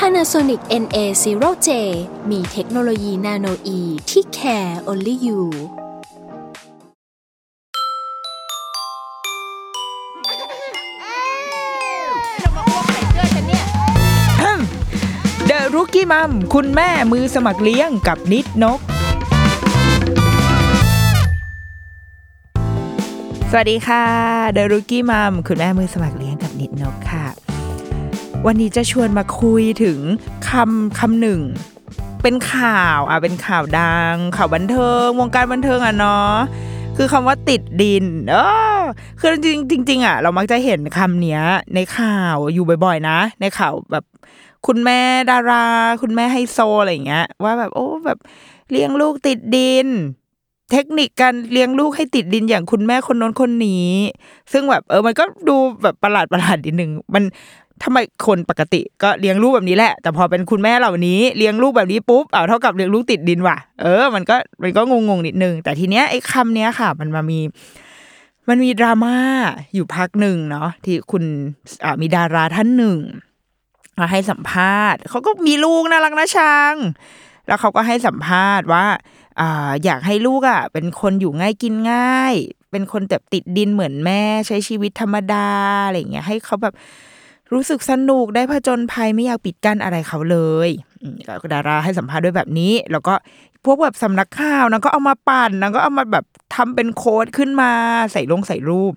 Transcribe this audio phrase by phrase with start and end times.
[0.00, 1.68] Panasonic NA0J
[2.30, 5.40] มีเทคโนโลยีนาโนอีที่ care only you
[15.46, 18.80] เดอะรุกี้มัมคุณแม่มือสมัครเลี้ยงกับนิดนก
[23.50, 24.04] สวัสดีค่ะ
[24.54, 27.45] เดรุกี้มัมคุณแม่มือสมัครเลี้ยงกับนิดนกค่ะ
[28.44, 29.98] วันนี้จะชวนมาคุยถึง
[30.48, 31.40] คำคำหนึ่ง
[32.22, 36.34] เป็นข่าวอะเป็นข่าวดัง ข่าวบันเทิง วงการบันเทิงอะเนาะ
[36.96, 38.36] คือคำว่าติดดิน เอ
[38.78, 38.80] อ
[39.20, 41.42] คือจริงจริงๆอะ เรามักจะเห็นคำเนี้ย
[41.74, 44.04] ในข่าวอยู่บ่อยๆ นะ ในข่าวแบบ
[44.66, 45.64] คุณแม่ดารา
[46.02, 48.18] คุณแม่ไฮโซอะไรอย่างเงี้ย ว่าแบบโอ้แบบ
[48.70, 49.88] เลี้ยงลูกติดดิน
[50.72, 53.90] เทคนิคการเลี้ยงลูกให้ติดดินอย่างคุณแม่คนน้นคนนี้
[54.52, 57.24] ซึ่งแบบเออมันก็ดูแบบประหลาดประหลาดนิดนึงมัน
[57.82, 67.40] ทำไมคนปกติก็เลี้ยงลูกแบบนี้แหละ แต่พอเป็นคุณแม่เหล่านี้เลี้ยงลูกแบบนี้ปุ๊บเอาเท่ากับเลี้ยงลูกติดดินว่ะเออมันก็มันก็งงๆนิดนึง แต่ทีเนี้ยไอ้คำเนี้ยค่ะ มันมามี
[68.48, 69.18] มันมีดราม่า
[69.74, 71.24] อยู่พักหนึ่งเนาะที่คุณ
[72.00, 72.98] มีดาราท่านหนึ่ง
[73.98, 76.74] มาให้สัมภาษณ์เขาก็มีลูกน่ารักนะชัง
[77.46, 78.84] แล้วเขาก็ให้สัมภาษณ์ว่า
[79.40, 82.34] อ่าอยากให้ลูกอะ เป็นคนอยู่ง่ายกินง่าย
[82.70, 85.48] เป็นคนแบบติดดินเหมือนแม่ใช้ชีวิตธรรมดา
[85.86, 86.74] อะไรอย่างเงี้ยให้เขาแบบ
[87.52, 90.70] รู้สึกสนุกได้ผจญภัยไม่อยากปิดกั้นอะไรเขาเลย
[91.26, 93.14] แล้วก็ดาราให้สัมภาษณ์ด้วยแบบนี้ แล้วก็
[93.64, 96.24] พวกแบบสำนักข่าวนางก็เอามาปั่นนางก็เอามาแบบ
[96.54, 97.70] ทำเป็นโค้ดขึ้นมา
[98.12, 98.92] ใส่ลงใส่รูป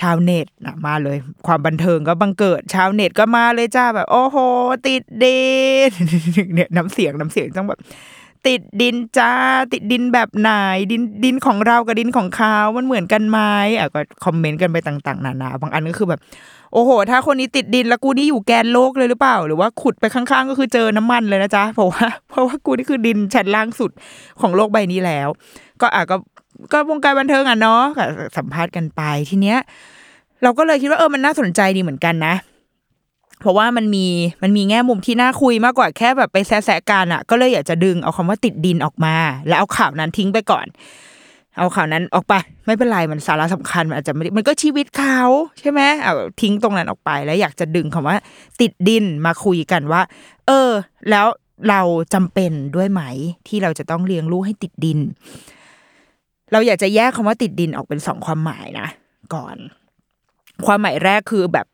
[0.00, 1.16] ชาวเน็ตนะมาเลย
[1.46, 4.36] ความบันเทิงก็บังเกิด ชาวเน็ตก็มาเลยจ้าแบบ โอ้โห
[4.86, 5.44] ติดดิ
[5.88, 5.90] น
[6.54, 7.80] เนี่ยน้ำเสียงน้ำเสียงต้องแบบ
[8.46, 9.32] ติดดินจ้า
[9.72, 10.50] ติดดินแบบไหน
[10.92, 13.38] ดินดินของเรากับดินของเขา มันเหมือนกันไหม
[13.78, 16.20] อะก็คอมเมนต์กันไปต่าง ๆ นานาบางอันก็คือแบบ
[16.74, 23.90] โอ้โห ถ้าคนนี้ติดดินแล้วกูนี่อยู่แกนโลกเลยหรือเปล่า หรือว่าขุดไปข้างๆ ก็คือเจอน้ำมันเลยนะจ๊ะเพราะว่าเพราะว่ากูนี่คือดินชั้นล่างสุด
[24.40, 25.28] ของโลกใบนี้แล้ว
[25.80, 26.16] ก็อะก็
[26.72, 27.82] ก็วงการบันเทิงอะเนาะ
[28.36, 29.58] สัมภาษณ์กันไปทีเนี้ย
[30.42, 32.34] เราก็เลยคิดว่าเออมันน่าสนใจดีเหมือนกันนะ
[33.40, 34.06] เพราะว่ามันมี
[34.42, 40.66] มันมีแง่มุมที่น่าคุยมากกว่าแค่แบบไปแซะๆกันอะ ก็เลยอยากจะดึงเอาคำว่าติดดินออกมา แล้วเอาข่าวนั้นทิ้งไปก่อน
[41.58, 42.34] เอาข่าวนั้นออกไป
[42.66, 45.20] ไม่เป็นไรมันสาระสำคัญมันอาจจะไม่มันก็ชีวิตเขา
[45.60, 48.16] ใช่ไหมเอาทิ้งตรงนั้นออกไปแล้วอยากจะดึงคำว่า
[48.60, 50.02] ติดดินมาคุยกันว่า
[50.46, 50.70] เออ
[51.10, 51.26] แล้ว
[51.68, 51.80] เรา
[52.14, 53.02] จำเป็นด้วยไหม
[53.48, 54.98] ที่เราจะต้องเลี้ยงลูกให้ติดดิน
[56.52, 58.88] เราอยากจะแยกคำว่าติดดินออกเป็นสองความหมายนะ
[59.34, 59.56] ก่อน
[60.66, 61.66] ความหมายแรกคือแบบ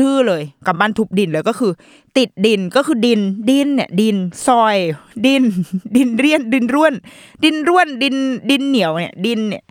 [0.00, 1.72] ทื่อๆเลยกับบ้านทุบดินเลยก็คือ
[2.18, 4.76] ติดดินก็คือดินดินเนี่ยดินซอย
[5.26, 5.42] ดิน
[5.96, 6.94] ดินเรียนดินร่วน
[7.44, 8.14] ดินร่วนดิน
[8.50, 9.64] ดินเหนียวเนี่ยดินเนี่ย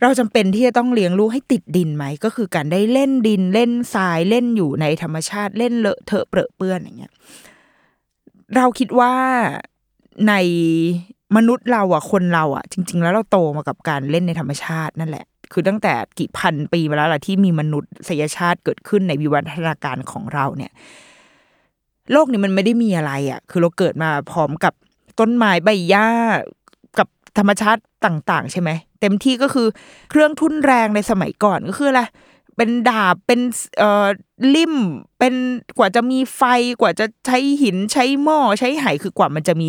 [0.00, 7.12] เราจำเป็นที่จะต้องเลี้ยงลูกให้ติดดินไหม ก็คือการได้เล่นดินเล่นทรายเล่นอยู่ในธรรมชาติเล่นเลอะเทอะเปรอะเปื้อนอย่างเงี้ย
[8.56, 9.14] เราคิดว่า
[10.28, 10.34] ใน
[11.36, 20.72] มนุษย์เราอะคนเราอะ จริง ๆ แล้วเราโตมากับการเล่นในธรรมชาตินั่นแหละ คือตั้งแต่กี่พันปีมาแล้วล่ะที่มีมนุษยชาติเกิดขึ้นในวิวัฒนาการของเราเนี่ย
[22.12, 24.72] โลกนี้มันไม่ได้มีอะไรอะ คือเราเกิดมาพร้อมกับ
[25.20, 26.08] ต้นไม้ใบหญ้า
[26.98, 27.08] กับ
[27.38, 28.70] ธรรมชาติต่าง ๆ ใช่ไหม
[29.00, 29.66] เต็มที่ก็คือ
[30.10, 32.02] เครื่องทุ่นแรงในสมัยก่อนก็คืออะไร
[32.56, 33.40] เป็นดาบเป็น
[33.78, 34.06] เอ่อ
[34.54, 34.74] ลิ่ม
[35.18, 35.34] เป็น
[35.78, 36.42] กว่าจะมีไฟ
[36.80, 39.68] กว่าจะใช้หินใช้หม้อใช้ไหคือกว่ามันจะมี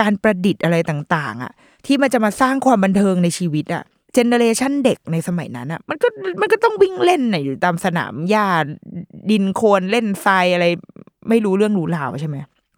[0.00, 1.52] การประดิษฐ์อะไรต่าง ๆอะ
[1.86, 6.08] ที่มันจะมาสร้างความบันเทิงในชีวิตอะ เจเนเรชันเด็กในสมัยนั้นอะ มันก็
[6.40, 8.48] มันก็ต้องวิ่งเล่นน่ะอยู่ตามสนามหญ้า
[9.30, 10.66] ดินโคลนเล่นทรายอะไร
[11.28, 12.36] ไม่รู้เรื่องรู้ราวใช่ไหม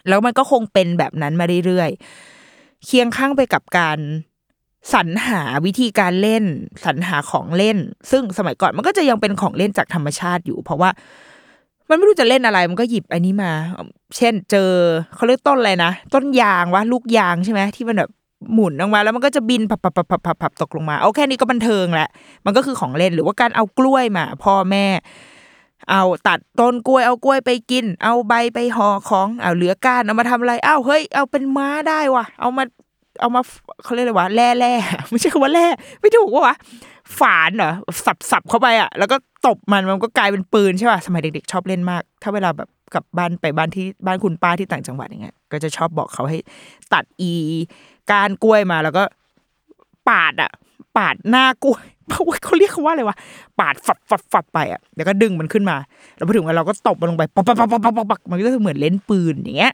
[0.09, 3.99] แล้วมันก็คงเป็นแบบนั้นมาเรื่อยๆ เคียงข้างไปกับการ
[4.95, 6.45] สรรหาวิธีการเล่น
[6.85, 7.79] สรรหาของเล่น
[8.11, 10.91] ซึ่งสมัยก่อนมันก็จะยังเป็นของเล่นจากธรรมชาติอยู่ เพราะว่า
[11.89, 13.53] มันไม่รู้จะเล่นอะไร มันก็หยิบอันนี้มา
[14.17, 14.71] เช่น เจอ
[15.15, 18.11] เขาเรียกต้นอะไรนะต้นยางวะลูกยางใช่ไหมที่มันแบบ
[18.53, 22.09] หมุนออกมาแล้วมันก็จะบินพับพับพับพับพับตกลงมา เอาแค่นี้ก็บันเทิงแหละ
[22.45, 24.87] มันก็คือของเล่นหรือว่าการเอากล้วยมา พ่อแม่
[25.91, 32.65] เอาตัดต้นกล้วยเอากล้วยไปกิน เอาใบไปห่อของเอาเหลือก้านเอามาทำอะไรอ้าวเฮ้ยเอาเป็นม้าได้ว่ะ เอามา
[33.21, 33.41] เอามา
[33.85, 34.73] เขาเรียกอะไรวะแร่แร่
[35.11, 35.67] ไม่ใช่คำว่าแร่
[36.01, 36.57] ไม่ถูกว่าวะ
[37.19, 37.73] ฝานเหรอ
[38.07, 39.17] สับสับเข้าไปอะ แล้วก็
[39.47, 46.39] ตบมันมันก็กลายเป็นปืนใช่ป่ะสมัยเด็กๆชอบเล่นมาก ถ้าเวลาแบบกลับบ้านไปบ้านที่บ้านคุณป้าที่ต่างจังหวัดอย่างเงี้ยก็จะชอบบอกเขาให้
[46.93, 47.33] ตัดอี
[48.13, 49.03] การกล้วยมาแล้วก็
[50.09, 50.51] ปาดอะ
[50.97, 51.85] ปาดหน้ากล้วย
[52.45, 53.17] เขาเรียกเขาว่าอะไรวะ
[53.61, 55.77] ปาดฝับฝับฝับไปอะแล้วก็ดึงมันขึ้นมา
[56.17, 59.73] แล้วพอถึงเวลาเราก็ตบมันลงไปปักปักปักปักปักปักมันก็จะเหมือนเล่นปืนอย่างเงี้ย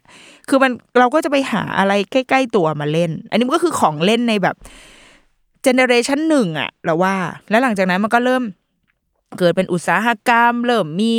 [0.48, 4.56] คือมันเราก็จะไปหาอะไรใกล้ ๆ ตัวมาเล่น อันนี้มันก็คือของเล่นในแบบ
[5.62, 7.14] เจเนเรชันหนึ่งอะเราว่า
[7.50, 8.42] แล้วหลังจากนั้นมันก็เริ่ม
[9.38, 11.12] เกิดเป็นอุตสาหกรรม เริ่มมี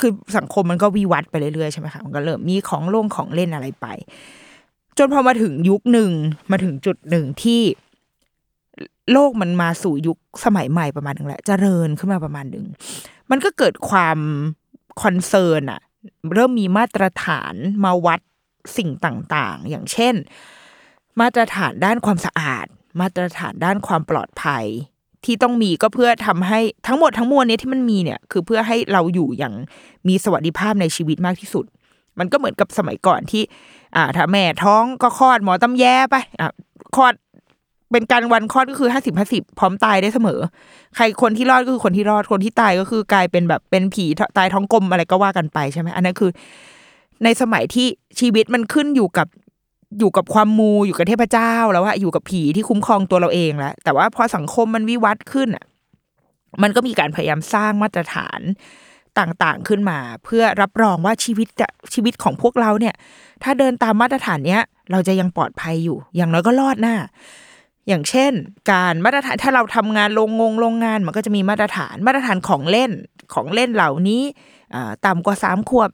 [0.00, 3.86] คือสังคมมันก็วิวัฒน์ไปเรื่อยๆใช่ไหมคะมันก็เริ่มมีของโล่งของเล่นอะไรไป
[4.98, 6.10] จนพอมาถึงยุคหนึ่ง
[6.50, 7.62] มาถึงจุดหนึ่งที่
[9.12, 12.66] โลกมันมาสู่ยุคสมัยใหม่ประมาณหนึ่งแหละ เจริญขึ้นมาประมาณหนึ่ง
[13.30, 14.18] มันก็เกิดความ
[15.02, 15.80] concern อะ
[16.34, 17.54] เริ่มมีมาตรฐาน
[17.84, 18.20] มาวัด
[18.76, 20.14] สิ่งต่างๆ อย่างเช่น
[21.20, 22.66] มาตรฐานด้านความสะอาด
[23.00, 24.64] มาตรฐานด้านความปลอดภัย
[25.24, 29.54] ที่ต้องมีก็เพื่อทำให้ทั้งหมดทั้งมวลนี้ที่มันมีเนี่ย คือเพื่อให้เราอยู่อย่าง
[30.08, 31.64] มีสวัสดิภาพในชีวิตมากที่สุด
[32.18, 33.42] มันก็เหมือนกับสมัยก่อนที่
[33.96, 36.48] อ่าถ้าแม่ท้องก็คลอดหมอตำแยไปอ่า
[36.96, 37.14] คลอด
[37.92, 40.40] เป็นการวันคลอดก็คือห้าสิบห้าสิบพร้อมตายได้เสมอ
[40.96, 44.04] ใครคนที่รอดก็คือคนที่รอดคนที่ตายก็คือกลายเป็นแบบเป็นผี
[44.38, 46.30] ตายท้องกลมอะไรก็ว่ากันไปใช่ไหมอันนั้นคือ
[47.24, 47.86] ในสมัยที่
[48.20, 49.28] ชีวิตมันขึ้นอยู่กับ
[49.98, 55.64] อยู่กับความมูอยู่กับเทพเจ้าแล้วอะอยู่กับผีที่คุ้มครองตัวเราเองแล้วแต่ว่าพอสังคมมันวิวัฒน์ขึ้นอะ
[56.62, 58.40] มันก็มีการพยายามสร้างมาตรฐาน
[59.18, 62.94] ต่างๆขึ้นมา เพื่อรับรองว่าชีวิตจะชีวิตของพวกเราเนี่ย
[63.42, 64.62] ถ้าเดินตามมาตรฐานเนี้ย
[64.92, 66.96] เราจะยังปลอดภัยอยู่ อย่างน้อยก็รอดหน้า
[67.88, 68.32] อย่างเช่น
[68.70, 72.90] การมาตรฐานถ้าเราทำงานโรงงงโรงงานมันก็จะมีมาตรฐานมาตรฐานของเล่น
[73.34, 74.22] ของเล่นเหล่านี้
[75.06, 75.90] ต่ำกว่าสามขวบ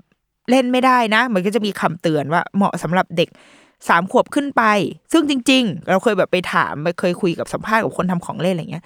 [0.51, 3.29] เล่นไม่ได้นะ มันก็จะมีคำเตือนว่าเหมาะสำหรับเด็ก
[3.89, 4.63] สามขวบขึ้นไป
[5.13, 8.85] ซึ่งจริง ๆ เราเคยแบบไปถามไปเคยคุยกับสัมภาษณ์กับคนทำของเล่นอะไรเงี้ย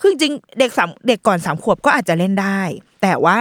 [0.00, 2.60] คือจริงเด็กสามเด็กก่อนสามขวบก็อาจจะเล่นได้
[3.02, 3.40] แต่ว่า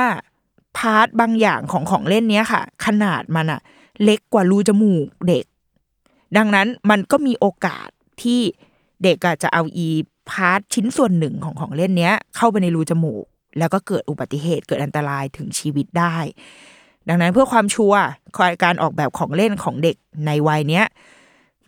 [0.78, 3.62] พาร์ทบางอย่างของของเล่นเนี้ยค่ะ ขนาดมันอะ
[4.04, 5.46] เล็กกว่ารูจมูกเด็ก
[6.38, 7.90] ดังนั้นมันก็มีโอกาส
[8.22, 8.42] ที่
[9.04, 9.88] เด็กอะจะเอาอี
[10.30, 13.26] part ชิ้นส่วนหนึ่งของของเล่นเนี้ย เข้าไปในรูจมูก
[13.60, 16.18] แล้วก็เกิดอุบัติเหตุเกิดอันตรายถึงชีวิตได้
[17.08, 18.02] ดังนั้นเพื่อความชัวร์
[18.64, 19.96] การออกแบบของเล่นของเด็ก
[20.26, 20.86] ในวัยเนี้ย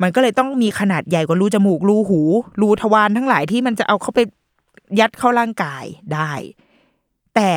[0.02, 2.22] มันก็เลยต้องมีขนาดใหญ่กว่ารูจมูกรูหู
[2.62, 4.20] รูทวารทั้งหลายที่มันจะเอาเข้าไป
[5.00, 5.84] ยัดเข้าร่างกาย
[6.14, 6.32] ได้
[7.36, 7.52] แต่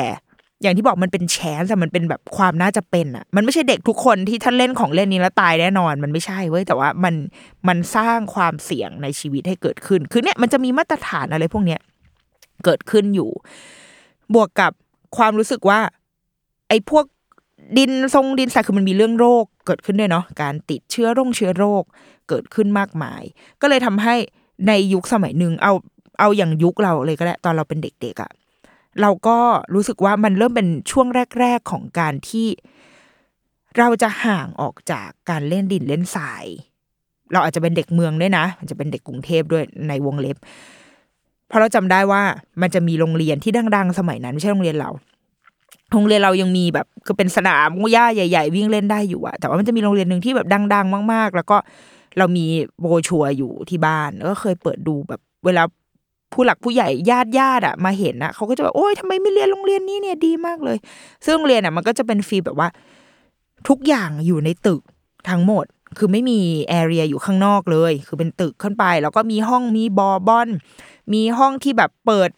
[0.62, 7.15] อย่างที่บอกมันเป็น chance มันเป็นแบบความน่าจะเป็นอะ มันไม่ใช่เด็กทุกคนที่ท่านเล่นของเล่นนี้แล้วตายแน่นอน มันไม่ใช่เว้ยแต่ว่ามัน
[7.69, 11.81] มันสร้างความเสี่ยงในชีวิตให้เกิดขึ้น คือเนี่ยมันจะมีมาตรฐานอะไรพวกเนี้ย
[12.65, 13.31] เกิดขึ้นอยู่
[14.35, 14.73] บวกกับ
[15.17, 15.81] ความรู้สึกว่า
[16.69, 17.05] ไอ้พวก
[17.79, 21.82] ดินทรงดินทรายคือมันมีเรื่องโรคเกิดขึ้นด้วยเนาะการติดเชื้อโรคเชื้อโรค
[22.29, 23.23] เกิดขึ้นมากมาย
[23.61, 24.15] ก็เลยทำให้
[24.69, 25.73] ในยุคสมัยหนึ่งเอา
[26.21, 28.31] เอาอย่างยุคเราเลยก็ได้ตอนเราเป็นเด็กๆอะ่ะ
[29.00, 29.38] เราก็
[29.75, 31.06] รู้สึกว่ามันเริ่มเป็นช่วง
[31.41, 32.49] แรก ๆของการที่
[33.79, 36.44] เราจะห่างออกจากการเล่นดินเล่นทราย
[37.32, 40.37] เราอาจจะเป็นเด็กเมืองด้วยนะมันจะเป็นเด็กกรุงเทพด้วยในวงเล็บ
[41.49, 42.23] เพราะเราจำได้ว่า
[42.61, 44.91] มันจะมีโรงเรียนที่ดัง ๆ สมัยนั้นไม่ใช่โรงเรียนเรา
[45.93, 51.56] โรงเรียนเรายังมีแบบคือเป็นสนามหญ้าใหญ่ ๆ วิ่งเล่นได้อยู่อะแต่ว่ามันจะมีโรงเรียนหนึ่งที่แบบดัง ๆ มาก ๆ แล้วก็
[52.19, 52.47] เรามี
[52.81, 55.62] โบชัวอยู่ที่บ้านก็เคยเปิดดูแบบ เวลา
[56.35, 60.79] ผู้หลักผู้ใหญ่ญาติญาติอะมาเห็นอะเขาก็จะแบบโอ๊ยทำไมไม่เรียนโรงเรียนนี้เนี่ยดีมากเลย
[61.25, 62.69] ซึ่งโรงเรียนอะมันก็จะเป็น feel แบบว่า
[63.69, 64.81] ทุกอย่างอยู่ในตึก
[65.29, 65.65] ทั้งหมด
[65.99, 70.49] คือไม่มี area อยู่ข้างนอกเลย คือเป็นตึกขึ้นไป แล้วก็มีห้องมีบ้านบอล
[71.12, 72.31] มีห้องที่แบบเปิด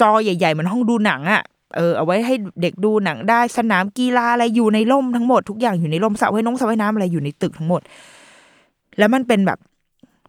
[0.00, 1.42] จอใหญ่ๆเหมือนห้องดูหนังอะ
[1.76, 7.80] เออเอาไว้ให้เด็กดูหนังได้สนามกีฬาอะไรอยู่ในร่มทั้งหมดทุกอย่างอยู่ในร่มสระว่ายน้องสระว่ายน้ำอะไรอยู่ในตึกทั้งหมด
[8.98, 9.58] แล้วมันเป็นแบบ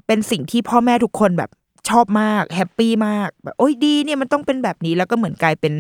[0.08, 1.50] เป็นสิ่งที่พ่อแม่ทุกคนแบบ
[1.90, 5.74] ชอบมาก happy มากแบบโอ้ยดีเนี่ยมันต้องเป็นแบบนี้แล้วก็เหมือนกลายเป็น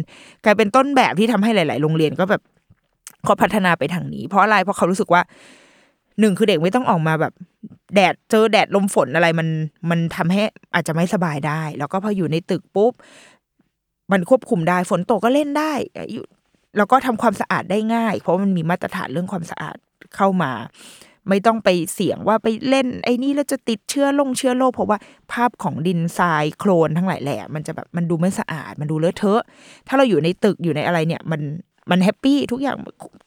[0.45, 2.41] กลายเป็นต้นแบบที่ทำให้หลาย ๆ โรงเรียนก็แบบ
[3.23, 5.21] เขาพัฒนาไปทางนี้ เพราะอะไรเพราะเขารู้สึกว่า
[6.19, 7.33] หนึ่งคือเด็กไม่ต้องออกมาแบบ
[7.95, 9.47] แดดเจอแดดลมฝนอะไรมัน
[9.89, 10.41] มันทำให้
[10.73, 12.93] อาจจะไม่สบายได้ แล้วก็พออยู่ในตึกปุ๊บ
[14.11, 15.73] มันควบคุมได้ฝนตกก็เล่นได้
[16.77, 19.77] แล้วก็ทำความสะอาดได้ง่าย เพราะมันมีมาตรฐานเรื่องความสะอาด
[20.15, 20.51] เข้ามา
[21.29, 24.97] ไม่ต้องไปเสี่ยงว่าไปเล่น ไอ้นี่แล้วจะติดเชื้อลงเชื้อโรคเพราะว่า
[25.31, 29.43] ภาพของดินทรายโคลนทั้งหลายแหล่มันจะแบบมันดูไม่สะอาด มันดูเลอะเทอะ
[29.87, 31.41] ถ้าเราอยู่ในตึกอยู่ในอะไรเนี่ย มัน
[31.89, 32.77] มัน happy ทุกอย่าง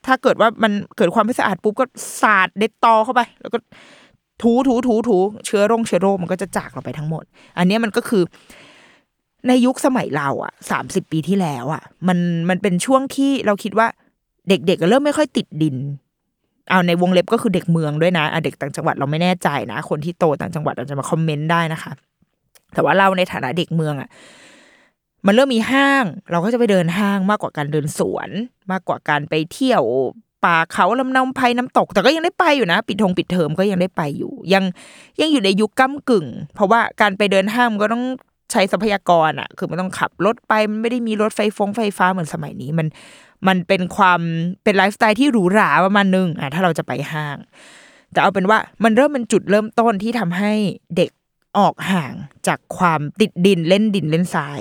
[0.07, 1.85] ถ้าเกิดว่ามันเกิดความไม่สะอาดปุ๊บก็
[2.23, 3.59] สาด Dettol เข้าไป แล้วก็
[4.43, 7.25] ถูถูถูถูเชื้อโรคเชื้อโรคมันก็จะจากเราไปทั้งหมด
[7.59, 8.23] อันนี้มันก็คือ
[9.49, 13.87] ในยุคสมัยเราอะสามสิบปีที่แล้วอะ มันมันเป็นช่วงที่เราคิดว่า
[14.49, 15.77] เด็กๆก็เริ่มไม่ค่อยติดดิน
[16.71, 21.93] เอาในวงเล็บก็คือเด็กเมืองด้วยนะเด็กต่างจังหวัดเราไม่แน่ใจนะ คนที่โตต่างจังหวัดอาจจะมาคอมเมนต์ได้นะคะ
[22.75, 24.09] แต่ว่าเราในฐานะเด็กเมืองอะ
[25.27, 28.29] มันเริ่มมีห้าง เราก็จะไปเดินห้างมากกว่าการเดินสวน
[28.71, 29.83] มากกว่าการไปเที่ยว
[30.45, 34.65] ป่าเขาลำนาไพรน้ำตก แต่ก็ยังได้ไปอยู่นะ ปิดทงปิดเทอมก็ยังได้ไปอยู่ ยัง
[35.21, 38.05] ยังอยู่ในยุคก้ากึ่ง เพราะว่าการไปเดินห้างก็ต้อง
[38.53, 42.87] ใช้ทรัพยากรอะคือมันต้องขับรถไปมันไม่ได้มีรถไฟฟงไฟฟ้าเหมือนสมัยนี้มัน
[43.49, 44.21] มันเป็นความ
[44.65, 47.37] เป็นไลฟ์สไตล์ที่หรูหราประมาณนึงอะถ้าเราจะไปห้าง
[48.13, 50.53] แต่เอาเป็นว่ามันเริ่มเป็นจุดเริ่มต้นที่ทำให้
[50.97, 51.11] เด็ก
[51.59, 52.13] ออกห่าง
[52.47, 54.61] จากความติดดินเล่นดินเล่นทราย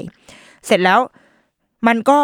[0.66, 1.00] เสร็จแล้ว
[1.88, 2.20] มันก็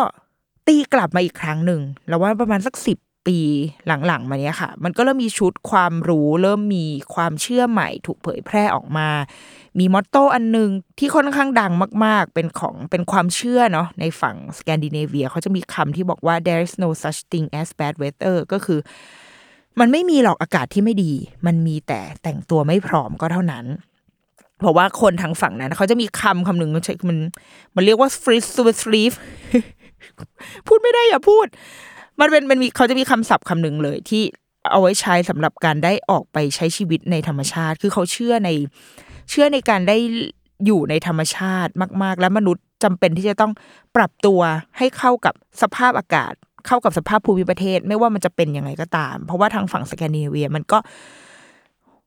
[0.68, 3.40] ตีกลับมาอีกครั้งหนึ่งแล้วว่าประมาณสักสิบปี
[3.88, 9.10] หลังๆมาเนี้ยค่ะ มันก็เริ่มมีชุดความรู้ เริ่มมีความเชื่อใหม่ถูกเผยแพร่ออกมา
[9.80, 11.72] มีมอตโต้อันหนึงที่ค่อนข้างดัง
[12.06, 18.80] มาก ๆ เป็นของเป็นความเชื่อเนาะในฝั่งสแกนดิเนเวียเขาจะมีคำที่บอกว่า there is no such thing as bad weather ก็คือ
[19.80, 21.14] มันไม่มีหรอกอากาศที่ไม่ดี
[21.46, 23.66] มันมีแต่แต่งตัวไม่พร้อมก็เท่านั้น
[24.60, 27.18] เพราะว่าคนทางฝั่งนั้นเขาจะมีคำคำหนึ่งมันใช้มัน
[27.76, 29.14] มันเรียกว่า freeze to sleep
[30.68, 31.48] พูดไม่ได้อย่าพูด
[32.20, 34.24] มันเป็นมันมีเขาจะมีคำศัพท์คำหนึ่งเลยที่
[34.72, 38.50] เอาไว้ใช้สำหรับการได้ออกไปใช้ชีวิตในธรรมชาติ คือเขาเชื่อใน
[39.32, 39.98] เชื่อในการได้
[40.66, 41.72] อยู่ในธรรมชาติ
[42.04, 43.52] มาก ๆ และมนุษย์จำเป็นที่จะต้อง
[43.96, 44.40] ปรับตัว
[44.78, 46.34] ให้เข้ากับสภาพอากาศ
[46.68, 50.78] เข้ากับสภาพภูมิประเทศ ไม่ว่ามันจะเป็นยังไงก็ตาม เพราะว่าทางฝั่งสแกนดิเนเวียมันก็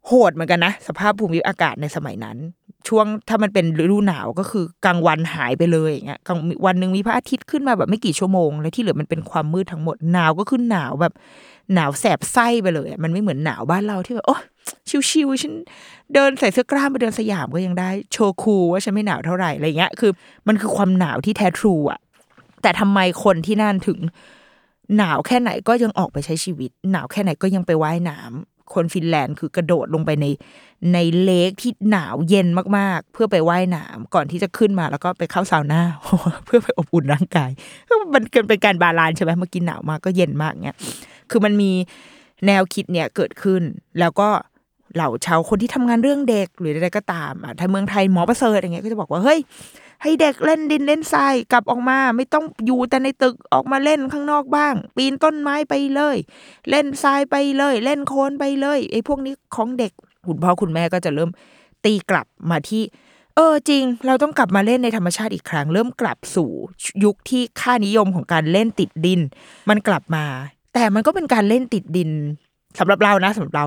[0.06, 2.36] โหดเหมือนกันนะ สภาพภูมิอากาศในสมัยนั้น
[2.88, 11.14] ช่วงถ้ามันเป็นฤดูหนาวก็คือกลางวันหายไปเลยอย่างเงี้ยกลางวันหนึ่งมีพระอาทิตย์ขึ้นมาแบบไม่กี่ชั่วโมง แล้วที่เหลือมันเป็นความมืดทั้งหมดหนาวก็ขึ้นหนาวแบบ
[11.74, 14.36] หนาวแสบไส้ไปเลยมันไม่เหมือนหนาวบ้านเราที่แบบโอ้
[15.10, 15.54] ชิวๆฉัน
[16.14, 20.12] เดินใส่เสื้อกล้ามไปเดินสยามก็ยังได้ โชว์คูว่าฉันไม่หนาวเท่าไหร่อะไรเงี้ยคือ
[20.48, 22.00] มันคือความหนาวที่แท้ true อะ
[22.62, 23.98] แต่ทำไมคนที่นั่นถึง
[24.96, 30.26] หนาวแค่ไหนก็ยังออกไปใช้ชีวิต หนาวแค่ไหนก็ยังไปว่ายน้ำ คนฟินแลนด์คือกระโดดลงไปใน
[30.94, 35.82] ใน lake ที่หนาวเย็นมากๆ เพื่อไปว่ายน้ำก่อนที่จะขึ้นมาแล้วก็ไปเข้าซาวน่า
[36.46, 37.50] เพื่อไปอบอุ่นร่างกาย
[38.14, 40.76] มันเกิดเป็นการ balance ใช่ไหมเมื่อกี้หนาวมากก็เย็นมากเนี้ย
[41.30, 41.70] คือมันมี
[42.46, 43.62] แนวคิดเนี่ยเกิดขึ้น
[44.00, 44.28] แล้วก็
[44.94, 49.38] เหล่าชาวคนที่ทำงานเรื่องเด็กหรืออะไรก็ตามอะถ้าเมืองไทยหมอประเสริฐอย่างเงี้ยก็จะบอกว่าเฮ้ย
[50.06, 56.16] ให้เด็กเล่นดินเล่นทรายกลับออกมา ไม่ต้องอยู่แต่ในตึกออกมาเล่นข้างนอกบ้าง ปีนต้นไม้ไปเลย
[56.70, 59.92] เล่นทรายไปเลย เล่นโคลนไปเลยไอ้พวกนี้ของเด็ก
[60.26, 61.30] คุณพ่อคุณแม่ก็จะเริ่ม
[61.84, 62.82] ตีกลับมาที่
[63.36, 66.50] เออจริง เราต้องกลับมาเล่นในธรรมชาติอีกครั้ง เริ่มกลับสู่
[67.04, 69.20] ยุคที่ค่านิยมของการเล่นติดดิน
[69.68, 70.24] มันกลับมา
[70.74, 72.10] แต่มันก็เป็นการเล่นติดดิน
[72.78, 73.64] สำหรับเรานะสำหรับเรา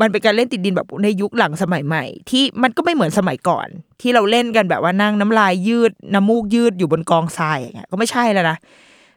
[0.00, 3.68] มันเป็นการเล่นติดดินแบบในยุคหลังสมัยใหม่ ที่มันก็ไม่เหมือนสมัยก่อน
[4.00, 8.56] ที่เราเล่นกันแบบว่านั่งน้ำลายยืดน้ำมูกยืดอยู่บนกองทรายอย่างเงี้ยก็ไม่ใช่แล้วนะ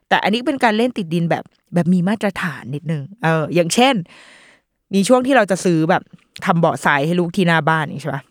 [0.09, 3.93] แต่อันนี้เป็นการเล่นติดดินแบบแบบมีมาตรฐานนิดนึงเออ อย่างเช่น
[4.93, 6.01] มีช่วงที่เราจะซื้อแบบ
[6.45, 8.23] ทำเบาะทรายให้ลูกที่หน้าบ้านใช่ปะ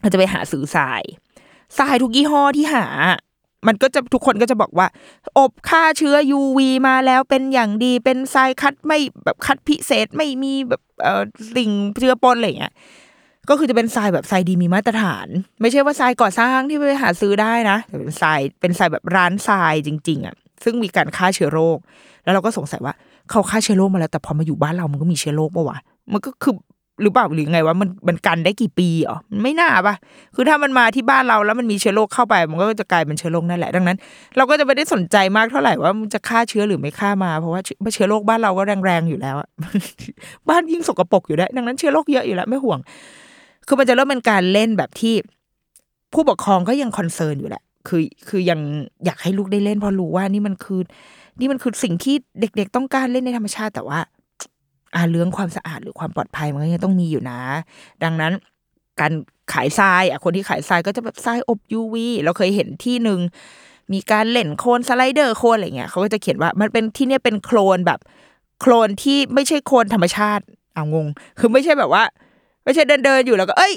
[0.00, 1.02] เราจะไปหาซื้อทราย
[1.78, 2.86] ทรายทุกยี่ห้อที่หา
[3.66, 4.86] มันก็จะทุกคนก็จะบอกว่า
[5.38, 11.22] อบฆ่าเชื้อ UV มาแล้วเป็นอย่างดีเป็นทรายคัดไม่แบบคัดพิเศษไม่มีแบบเอ่อ
[11.56, 12.72] สิ่งเชื้อปนอะไรเงี้ย
[13.48, 15.26] ก็คือจะเป็นทรายแบบทรายดีมีมาตรฐาน
[15.60, 20.34] ไม่ใช่ว่าทรายก่อสร้างที่ไปหาซื้อได้นะแต่เป็นทรายเป็นทรายแบบร้านทรายจริง ๆอะ
[20.64, 21.78] ซึ่งมีการฆ่าเชื้อโรค
[22.24, 22.94] แล้วเราก็สงสัยว่า
[23.30, 25.78] เขาฆ่าเชื้อโรคมาแล้วแต่พอมาอยู่บ้านเรามันก็มีเชื้อโรคปะวะ
[26.12, 26.54] มันก็คือ
[27.02, 29.94] หรือเปล่าหรือไงว่ามันมันกันได้กี่ปีอ๋อไม่น่าปะ
[30.34, 33.96] คือถ้ามันมาที่บ้านเราแล้วมันมีเชื้อโรคเข้าไป มันก็จะกลายเป็นเชื้อโรคนั่นแหละดังนั้น
[34.36, 37.60] เราก็จะไม่ได้สนใจมากเท่าไหร่ว่ามันจะฆ่าเชื้อหรือไม่ฆ่ามาเพราะว่า
[37.94, 39.36] เชื้อโรคบ้านเราก็แรงๆอยู่แล้ว
[40.48, 42.78] บ้านยิ่งสกปรกอยู่ได้ดังนั้นเชื้อโรคเยอะอยู่แล้วไม่ห่วง
[43.66, 45.14] คือมันจะเริ่มเป็นการเล่นแบบที่
[46.12, 48.60] ผู้ปกครองก็ยังคอนเซิร์นอยู่แหละคือคือยัง
[49.04, 50.80] อยากให้ลูกได้เล่นเพราะรู้ว่านี่มันคือ
[51.40, 53.98] นี่มันคือสิ่งที่เด็ก ๆ ต้องการเล่นในธรรมชาติแต่ว่า
[54.94, 57.40] อาเรื่องความสะอาดหรือความปลอดภัยมันก็ยังต้องมีอยู่นะ
[58.04, 58.32] ดังนั้น
[59.00, 59.12] การ
[59.52, 63.20] ขายทรายอะคนที่ขายทรายก็จะแบบทรายอบ UV เราเคยเห็นที่หนึ่ง
[63.92, 68.00] มีการเล่นโคลนสไลเดอร์โคลนอะไรเงี้ยเขาก็จะเขียนว่ามันเป็นที่เนี่ยเป็นโคลนแบบ
[68.60, 71.06] โคลนที่ไม่ใช่โคลนธรรมชาติเอางง
[71.38, 72.04] คือไม่ใช่แบบว่า
[72.64, 73.74] ไม่ใช่เดินเดินอยู่แล้วก็ เอ้ย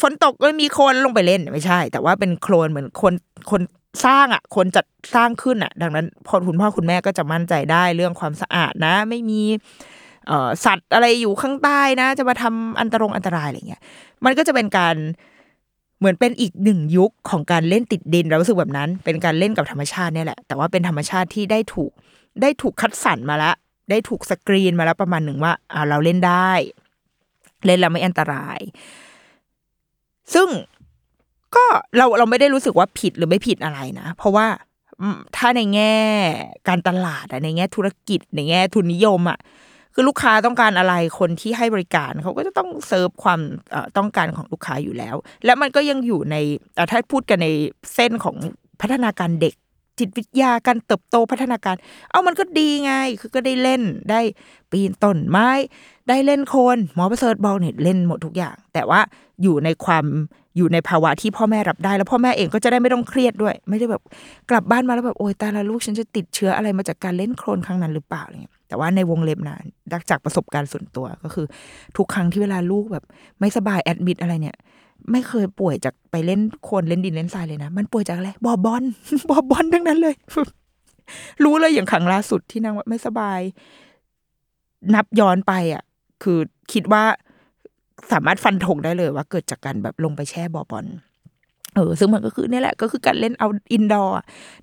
[0.00, 3.14] ฝนตกก็มีโคลนลงไปเล่นไม่ใช่ แต่ว่าเป็นโคลนเหมือนคน
[3.50, 3.60] คน
[4.04, 9.42] สร้างอะ คนจัดสร้างขึ้นอะ ดังนั้นพอคุณพ่อคุณแม่ก็จะมั่นใจได้เรื่องความสะอาดนะ ไม่มี
[10.64, 13.82] สัตว์อะไรอยู่ข้างใต้นะ จะมาทำอันตรงอันตรายอะไรเงี้ย
[14.24, 14.96] มันก็จะเป็นการ
[15.98, 21.92] เหมือนเป็นอีกหนึ่งยุคของการเล่นติดดินเรารู้สึกแบบนั้น เป็นการเล่นกับธรรมชาติเนี่ยแหละ แต่ว่าเป็นธรรมชาติที่ได้ถูก
[22.42, 23.54] ได้ถูกคัดสรรมาแล้ว
[23.90, 26.52] ได้ถูกสกรีนมาแล้วประมาณหนึ่งว่าอ่าเราเล่นได้
[27.66, 28.58] เล่นแล้วไม่อันตราย
[30.34, 30.48] ซึ่ง
[31.54, 31.64] ก็
[31.96, 34.46] เราเราไม่ได้รู้สึกว่าผิดหรือไม่ผิดอะไรนะ เพราะว่า
[35.36, 35.96] ถ้าในแง่
[36.68, 39.38] การตลาดในแง่ธุรกิจในแง่ทุนนิยมอะ
[39.94, 43.40] คือลูกค้าต้องการอะไรคนที่ให้บริการเขาก็จะต้องเซิร์ฟความ
[43.98, 46.36] ต้องการของลูกค้าอยู่แล้ว และมันก็ยังอยู่ใน
[46.74, 47.48] เอ่ถ้าพูดกันใน
[47.94, 48.36] เส้นของ
[48.80, 49.54] พัฒนาการเด็ก
[49.98, 51.76] จิตวิทยาการเติบโตพัฒนาการ
[52.10, 54.20] เอามันก็ดีไง คือก็ได้เล่นได้
[54.70, 55.48] ปีนต้นไม้
[56.08, 59.00] ได้เล่นโคนหมอประเสริฐบอกเนี่ยเล่นหมดทุกอย่าง แต่ว่า
[59.42, 60.04] อยู่ในความ
[60.56, 64.02] อยู่ในภาวะที่พ่อแม่รับได้ แล้วพ่อแม่เองก็จะได้ไม่ต้องเครียดด้วย ไม่ได้แบบ
[64.50, 69.58] กลับบ้านมาแล้วแบบโอ๊ยตายละลูกฉันจะติดเชื้ออะไรมาจากการเล่นโคลนครั้งนั้นหรือเปล่าอะไรเงี้ย แต่ว่าในวงเล็บนะ
[69.92, 71.46] ดักจากประสบการณ์ส่วนตัวก็คือ
[71.96, 73.04] ทุกครั้งที่เวลาลูกแบบ
[73.40, 74.56] ไม่สบาย admit อะไรเนี่ย
[75.10, 78.82] ไม่เคยป่วยจากไปเล่นโคลนเล่นดินเล่นทรายเลยนะ มันป่วยจากอะไรบ่อบอล
[79.30, 80.14] บ่อบอลทั้งนั้นเลย
[81.44, 83.40] รู้เลยอย่างครั้งล่าสุดที่นางว่าไม่สบาย
[84.94, 85.82] นับย้อนไปอะ
[86.22, 86.38] คือ
[86.72, 87.04] คิดว่า
[88.12, 90.86] สามารถฟันธงได้เลยว่าเกิดจากการแบบลงไปแช่บ่อบอล
[91.74, 94.14] เออซึ่งมันก็คือเนี่ยแหละก็คือการเล่นเอาอินดอร์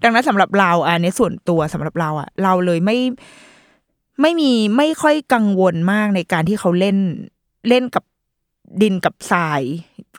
[0.04, 2.98] ดังนั้นสำหรับเราอะในส่วนตัวสำหรับเราอะ เราเลยไม่
[4.22, 6.98] ไม่มีไม่ค่อยกังวลมากในการที่เขาเล่น
[7.70, 8.04] เล่นกับ
[8.82, 9.62] ดินกับทราย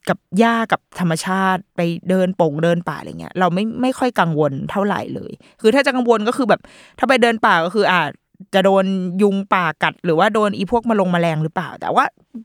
[0.09, 6.61] กับหญ้ากับธรรมชาติไปเดินป่งเดินป่าอะไรเงี้ย เราไม่ไม่ค่อยกังวลเท่าไหร่เลย คือถ้าจะกังวลก็คือแบบ
[6.99, 8.11] ถ้าไปเดินป่าก็คืออาจ
[8.55, 8.85] จะโดน
[9.23, 12.05] ยุงป่ากัด หรือว่าโดนอีพวกมาลงแมลงหรือเปล่า แต่ว่า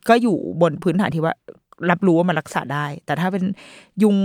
[0.10, 1.34] ก็อยู่บนพื้นฐานที่ว่า
[1.90, 3.44] รับรู้ว่ามันรักษาได้ แต่ถ้าเป็น
[4.04, 4.16] ยุง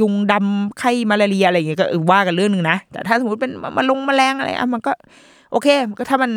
[0.00, 4.92] ยุงดำไข้มาลาเรียอะไรอย่างเงี้ยก็ว่ากันเรื่องหนึ่งนะแต่ถ้าสมมติเป็นมาลงแมลงอะไรอะมันก็
[5.52, 5.68] โอเค
[5.98, 6.30] ก็ถ้ามัน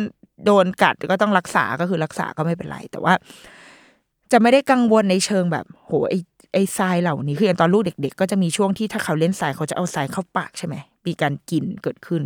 [0.44, 3.14] โดนกัดก็ต้องรักษาก็คือรักษาก็ไม่เป็นไร แต่ว่า
[4.32, 6.14] จะไม่ได้กังวลในเชิงแบบ โหไอ
[6.52, 10.74] ไอทรายเหล่านี้คืออย่างตอนลูกเด็ก ๆ ก็จะมีช่วงที่ถ้าเขาเล่นทรายเขาจะเอาทรายเข้าปากใช่ไหม
[11.06, 12.22] มีการกินเกิดขึ้น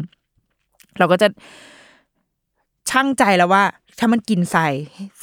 [0.99, 1.29] เราก็จะ
[2.91, 3.65] ช่างใจแล้วว่า
[3.99, 4.73] ถ้ามันกินทราย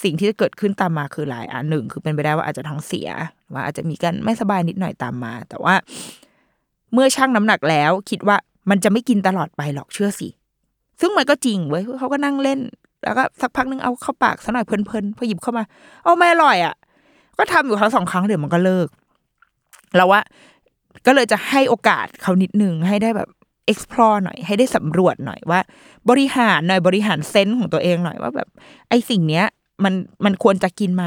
[0.04, 3.10] สิ่งที่จะเกิดขึ้นตามมาคือหลายอันหนึ่งคือเป็นไปได้ว่าอาจจะท้องเสีย
[3.54, 5.76] ว่าอาจจะมีการไม่สบายนิดหน่อยตามมา แต่ว่า
[6.94, 8.38] เมื่อชั่งน้ำหนักแล้ว คิดว่า
[8.70, 10.28] มันจะไม่กินตลอดไปหรอกเชื่อสิ
[11.00, 12.60] ซึ่งมันก็จริงเว้ยเขาก็นั่งเล่น
[13.04, 15.64] แล้วก็สักพักนึงเอาเข้าปากสักหน่อยเพลินๆพอหยิบเข้ามา
[16.04, 16.76] เอาไม่อร่อยอะ
[17.38, 18.88] ก็ทำอยู่ครั้งสองครั้งเดี๋ยวมันก็เลิก
[19.96, 20.22] เราว่า
[21.06, 23.30] ก็เลยจะให้โอกาสเขานิดนึงให้ได้แบบ
[23.72, 25.60] explore หน่อย ให้ได้สำรวจหน่อยว่า
[26.10, 28.48] บริหารหน่อยบริหารเซนส์ของตัวเองหน่อยว่าแบบ
[28.90, 29.46] ไอ้สิ่งเนี้ย
[29.84, 29.94] มัน
[30.26, 31.06] มันควรจะกินไหม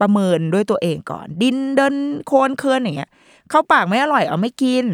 [0.00, 1.94] ประเมินด้วยตัวเองก่อน ดินเดิน
[2.26, 3.10] โคลนเคินอย่างเงี้ย
[3.50, 4.84] เข้าปากไม่อร่อยเอาไม่กิน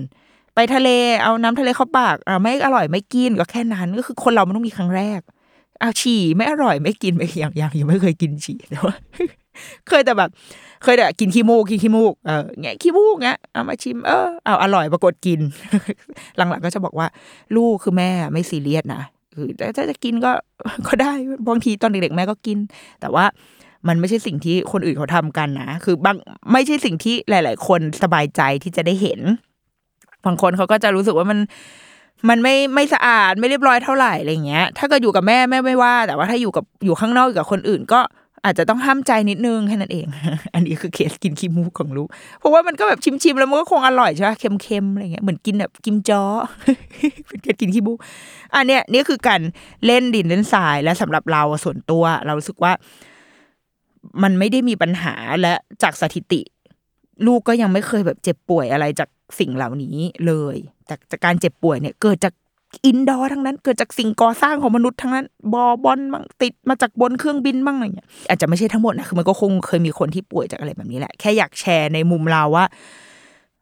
[0.54, 0.88] ไปทะเล
[1.22, 5.20] เอาน้ำทะเลเข้าปากอ่าไม่อร่อยไม่กินก็แค่นั้น ก็คือคนเรามันต้องมีครั้งแรก
[5.80, 8.94] เอาฉี่ไม่อร่อยไม่กินไปอย่างอย่างยังไม่เคยกินฉี่แต่ว่า
[9.88, 10.30] เคยแต่แบบ
[10.82, 15.40] เคยแต่กินขี้มูกกินขี้มูกเออเงี้ยขี้มูกเงี้ยเอามาชิมเออเอาอร่อยปรากฏกิน
[16.36, 17.06] หลังๆก็จะบอกว่า
[17.56, 19.02] ลูกคือแม่ไม่ซีเรียสนะ
[19.34, 20.32] คือถ้าจะกินก็
[20.86, 21.12] ก็ได้
[21.48, 22.58] บางทีตอนเด็กๆแม่ก็กิน
[23.00, 23.24] แต่ว่า
[23.88, 26.16] มันไม่ใช่สิ่งที่คนอื่นเขาทำกันนะคือบาง
[26.52, 29.20] ไม่ใช่สิ่งที่หลาย ๆ คนสบายใจที่จะได้เห็น
[30.26, 31.38] บางคนเขาก็จะรู้สึกว่ามัน
[32.28, 38.00] มันไม่ไม่สะอาดไม่เรียบร้อยเท่าไหร่อะไรเงี้ย ถ้าก็อยู่กับแม่แม่ไม่ว่า แต่ว่าถ้าอยู่กับอยู่ข้างนอกอยู่กับคนอื่น ก็
[38.44, 40.06] อาจจะต้องห้ามใจนิดนึงแค่นั้นเอง
[40.54, 42.08] อันนี้คือเคสกินขี้มูกของลูก
[42.38, 44.30] เพราะว่ามันก็แบบชิมๆแล้วมันก็คงอร่อยใช่ไหม
[44.62, 46.22] เค็มๆอะไรเงี้ยเหมือนกินแบบกิมจ้อ
[47.28, 47.98] เป็นการกินขี้มูก
[48.54, 49.40] อันเนี้ยนี่คือการ
[49.86, 52.72] เล่นดินเล่นทรายและสำหรับเราส่วนตัว เรารู้สึกว่า
[54.22, 56.40] มันไม่ได้มีปัญหาและจากสถิติ
[57.26, 59.08] ลูกก็ยังไม่เคยแบบเจ็บป่วยอะไรจาก
[59.38, 60.56] สิ่งเหล่านี้เลย
[60.88, 62.34] จากจากการเจ็บป่วยเนี่ยเกิดจาก
[62.86, 72.66] indoor ทั้งนั้น เกิดจากสิ่งก่อสร้างของมนุษย์ทั้งนั้น บ่อบอลบ้างติดมาจากบนเครื่องบินบ้างอะไรเงี้ยอาจจะไม่ใช่ทั้งหมดนะคือมันก็คงเคยมีคนที่ป่วยจากอะไรแบบนี้แหละ แค่อยากแชร์ในมุมเราว่า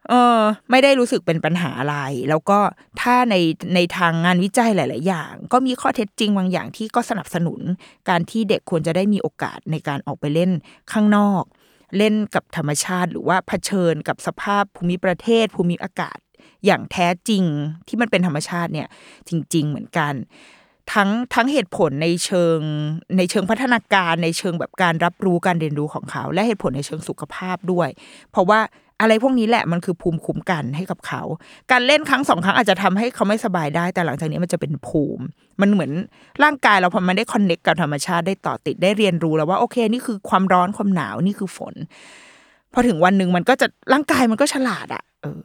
[0.08, 1.96] เออไม่ได้รู้สึกเป็นปัญหาอะไร
[2.28, 2.58] แล้วก็
[3.00, 3.34] ถ้าใน
[3.74, 7.60] ในทางงานวิจัยหลาย ๆ อย่าง ก็มีข้อเท็จจริงบางอย่างที่ก็สนับสนุน
[8.08, 10.50] การที่เด็กควรจะได้มีโอกาสในการออกไปเล่น
[10.92, 11.42] ข้างนอก
[11.96, 16.18] เล่นกับธรรมชาติ หรือว่าเผชิญกับสภาพภูมิประเทศ ภูมิอากาศ
[16.66, 17.44] อย่างแท้จริง
[17.88, 18.88] ที่มันเป็นธรรมชาติเนี่ย
[19.28, 20.14] จริง ๆ เหมือนกัน
[20.92, 22.58] ทั้งทั้งเหตุผลในเชิง
[23.16, 27.88] ในเชิงพัฒนาการในเชิงแบบการรับรู้การเรียนรู้ของเขา และเหตุผลในเชิงสุขภาพด้วย
[28.30, 28.60] เพราะว่า
[29.02, 31.22] อะไรพวกนี้แหละมันคือภูมิคุ้มกันให้กับเขา
[31.70, 35.24] การเล่นครั้งสองครั้งอาจจะทำให้เขาไม่สบายได้ แต่หลังจากนี้มันจะเป็นภูมิ
[35.60, 35.92] มันเหมือน
[36.42, 41.74] ร่างกายเราพอมันได้ connect กับธรรมชาติได้ต่อติดได้เรียนรู้แล้วว่าโอเค นี่คือความร้อนความหนาวนี่คือฝน
[42.72, 45.40] พอถึงวันหนึ่งมันก็จะร่างกายมันก็ฉลาดอะ่ะเออ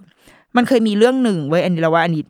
[0.55, 2.23] มันเคยมีเรื่องหนึ่งเว้ยอันนี้เราว่าอันนี้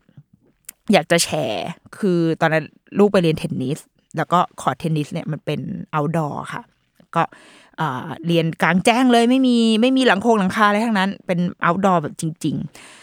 [0.92, 2.64] อยากจะแชร์ คือตอนนั้น
[2.98, 3.78] ลูกไปเรียนเทนนิส
[4.16, 5.60] แล้วก็คอร์เทนนิสเนี่ยมันเป็น
[5.92, 6.62] เอาดอร์ค่ะ
[7.14, 7.22] ก็
[8.26, 12.56] เรียนกลางแจ้งเลยไม่มีไม่มีหลังโคงหลังคาอะไรทั้งนั้น เป็นเอาดอร์แบบจริง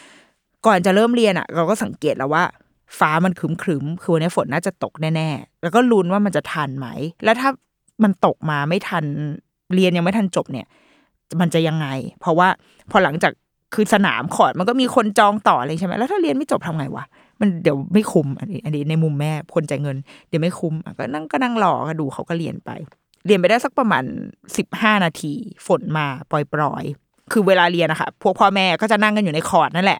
[0.10, 2.44] ๆ ก่อนจะเริ่มเรียนอะ เราก็สังเกตแล้วว่า
[3.00, 6.88] ฟ้ามันครึมครึมคือวันนี้ฝนน่าจะตกแน่ๆ แล้วก็ลุ้นว่ามันจะทันไหม
[7.24, 7.50] แล้วถ้า
[8.04, 9.06] มันตกมาไม่ทัน
[9.74, 10.68] เรียนยังไม่ทันจบเนี่ย
[11.42, 11.88] มันจะยังไง
[12.20, 12.48] เพราะว่า
[12.92, 13.32] พอหลังจาก
[13.74, 17.06] คือสนามขอดมันก็มีคนจองต่ออะไรใช่ไหมแล้วถ้าเรียนไม่จบทำไงวะ
[17.40, 19.98] มันเดี๋ยวไม่คุ้มอันนี้อันนี้ในมุมแม่คนจ่ายเงิน
[20.30, 22.70] เดี๋ยวไม่คุ้มก็นั่งก็นั่งรอก็ดูเขาก็เรียนไป
[23.26, 24.04] เรียนไปได้สักประมาณ
[24.58, 25.34] สิบห้านาที
[25.68, 30.00] ฝนมาปล่อยๆ คือเวลาเรียนนะคะพวกพ่อแม่ก็จะนั่งกันอยู่ในคอร์ดนั่นแหละ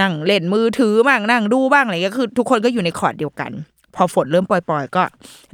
[0.00, 3.50] นั่งเล่นมือถือบ้างนั่งดูบ้างอะไรเงี้ยคือ ทุกคนก็อยู่ในคอร์ดเดียวกัน
[3.94, 5.02] พอฝนเริ่มปล่อยๆ ก็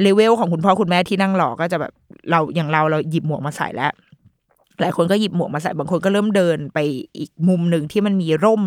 [0.03, 1.93] เลเวลของคุณพ่อคุณแม่ที่นั่งรอก็จะแบบ
[2.31, 3.93] เราอย่างเราเราหยิบหมวกมาใส่แล้ว
[4.81, 6.79] หลายคนก็หยิบหมวกมาใส่บางคนก็เริ่มเดินไป
[7.19, 8.63] อีกมุมหนึ่งที่มันมีร่ม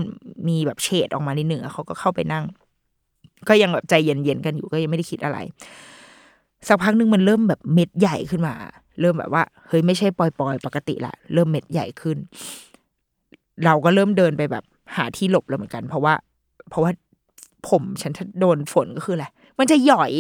[0.47, 2.45] มีแบบเฉดออกมานิดหนึ่งอเขาก็เข้าไปนั่ง
[3.47, 5.37] ก็ยังแบบใจเย็นๆกันอยู่ก็ยังไม่ได้คิดอะไร
[6.67, 8.55] สักพักหนึ่งมันเริ่มแบบเม็ดใหญ่ขึ้นมา
[9.01, 12.17] เริ่มแบบว่าเฮ้ยไม่ใช่ปล่อยๆปกติละเริ่มเม็ดใหญ่ขึ้น
[13.65, 14.63] เราก็เริ่มเดินไปแบบ
[14.95, 16.13] หาที่หลบแล้วเหมือนกัน เพราะว่า
[16.69, 16.91] เพราะว่า
[17.69, 19.25] ผมฉันถ้าโดนฝนก็คืออะไร
[19.59, 20.11] มันจะหย่อย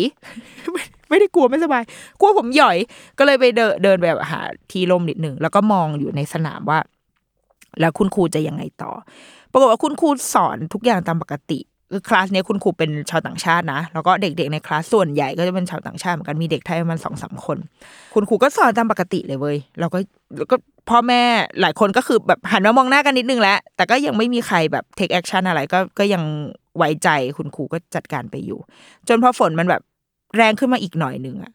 [0.71, 1.83] ไม่ไม่ได้กลัวไม่สบาย
[2.19, 2.77] กลัวผมหย่อย
[3.17, 6.79] ก็เลยไปเดินเดินแบบหาที่ร่มนิดหนึ่งแล้วก็มองอยู่ในสนามว่า
[7.79, 8.91] แล้วคุณครูจะยังไงต่อ
[9.51, 11.59] ปรากฏว่าคุณครูสอนทุกอย่างตามปกติ
[11.91, 17.57] คือคลาสนี้คุณครูเป็นชาวต่างชาตินะ แล้วก็เด็กๆในคลาสส่วนใหญ่ก็จะเป็นชาวต่างชาติเหมือนกันมีเด็กไทยประมาณสองสามคน
[18.13, 19.99] คุณครูก็สอนตามปกติเลยเว้ยเราก็
[20.37, 20.55] แล้วก็
[20.89, 21.21] พ่อแม่
[21.61, 26.23] หลายคนก็คือแบบหันมามองหน้ากันนิดนึงแล้ว แต่ก็ยังไม่มีใครแบบ take action อะไรก็ก็ยัง
[26.77, 28.59] ไว้ใจคุณครูก็จัดการไปอยู่
[29.07, 29.81] จนพอฝนมันแบบ
[30.37, 31.53] แรงขึ้นมาอีกหน่อยนึงอะ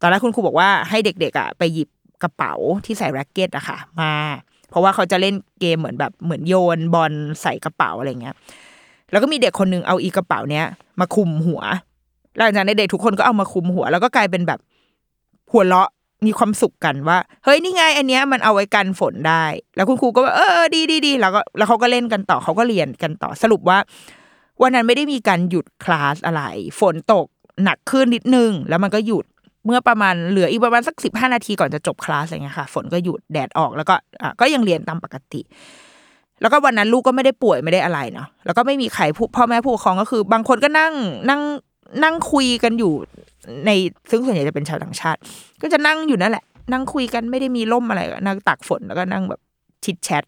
[0.00, 1.88] ตอนแรกคุณครูบอกว่าให้เด็กๆอะไปหยิบ
[2.22, 2.54] กระเป๋า
[2.84, 4.14] ที่ใส่แร็กเก็ตอะค่ะ มา
[4.70, 8.36] เพราะว่าเขาจะเล่นเกมเหมือนแบบเหมือนโยนบอลใส่กระเป๋าอะไรเงี้ย
[9.10, 10.64] แล้วก็มีเด็กคนหนึ่งเอาอีกระเป๋าเนี้ย
[11.00, 11.62] มาคุมหัว
[12.36, 14.60] หลังจากนั้นเด็กทุกคนก็เอามาคุมหัว แล้วก็กลายเป็นแบบ
[15.52, 15.90] หัวเราะ
[16.26, 19.44] มีความสุขกันว่าเฮ้ยนี่ไงอันเนี้ยมันเอาไว้กันฝนได้
[19.76, 23.78] แล้วคุณครูก็แบบเออดีดีดีแล้วก็แล้วเขาก็เล่นกันต่อเขาก็เรียนกันต่อสรุปว่า
[24.62, 26.42] วันนั้นไม่ได้มีการหยุดคลาสอะไร
[26.80, 27.26] ฝนตก
[27.64, 29.24] หนักขึ้นนิดนึง แล้วมันก็หยุด
[29.64, 35.40] เมื่อประมาณเหลืออีกประมาณสักสิบห้านาทีก่อนจะจบคลาสอะไรเงี้ยค่ะ ฝนก็หยุดแดดออกแล้วก็อะก็ยังเรียนตามปกติ
[36.40, 39.02] แล้วก็วันนั้นลูกก็ไม่ได้ป่วยไม่ได้อะไรเนาะแล้วก็ไม่มีใคร
[39.36, 40.92] พ่อแม่ผู้ปกครองก็คือ บางคนก็นั่ง
[41.30, 41.40] นั่ง
[42.04, 42.92] นั่งคุยกันอยู่
[43.66, 43.70] ใน
[44.10, 45.18] ซึ่งส่วนใหญ่จะเป็นชาวต่างชาติ
[45.62, 49.40] ก็จะนั่งอยู่นั่นแหละ นั่งคุยกันไม่ได้มีร่มอะไรนั่งตากฝนแล้วก็นั่งแบบ
[49.84, 50.24] ชิดแชท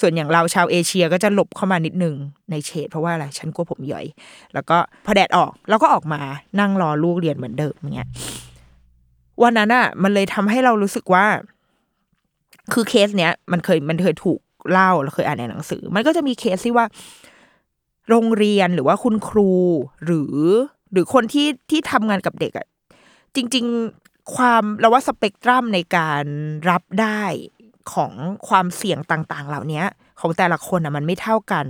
[0.00, 2.14] ส่วนอย่างเราชาวเอเชียก็จะหลบเข้ามานิดนึง
[2.50, 4.06] ในเฉดเพราะว่าอะไรฉันกลัวผมหยอย
[4.54, 6.20] แล้วก็พอแดดออกเราก็ออกมา
[6.60, 8.08] นั่งรอลูกเรียนเหมือนเดิมอย่างเงี้ย
[9.42, 11.24] วันนั้นอะมันเลยทำให้เรารู้สึกว่า
[12.72, 14.40] คือเคสเนี้ย มันเคยมันเคยถูก
[14.70, 16.86] เล่าเราเคยอ่านในหนังสือ มันก็จะมีเคสที่ว่า
[18.08, 19.52] โรงเรียนหรือว่าคุณครู
[20.04, 20.36] หรือ
[20.92, 22.66] หรือคนที่ที่ทำงานกับเด็กอะ
[23.36, 23.64] จริง
[24.00, 26.24] ๆความเราว่าสเปกตรัมในการ
[26.70, 27.22] รับได้
[27.92, 28.12] ของ
[28.48, 29.82] ความเสี่ยงต่าง ๆ เหล่านี้
[30.20, 31.66] ของแต่ละคนอะมันไม่เท่ากัน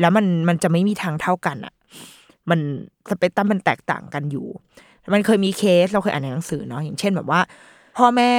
[0.00, 1.74] แล้วมันมันจะไม่มีทางเท่ากันอะ
[2.50, 2.60] มัน
[3.10, 4.46] สเปกตรัมมันแตกต่างกันอยู่
[5.14, 7.40] มันเคยมีเคสเราเคยอ่านในหนังสือเนาะอย่างเช่นแบบว่า
[7.96, 8.32] พ่อแม่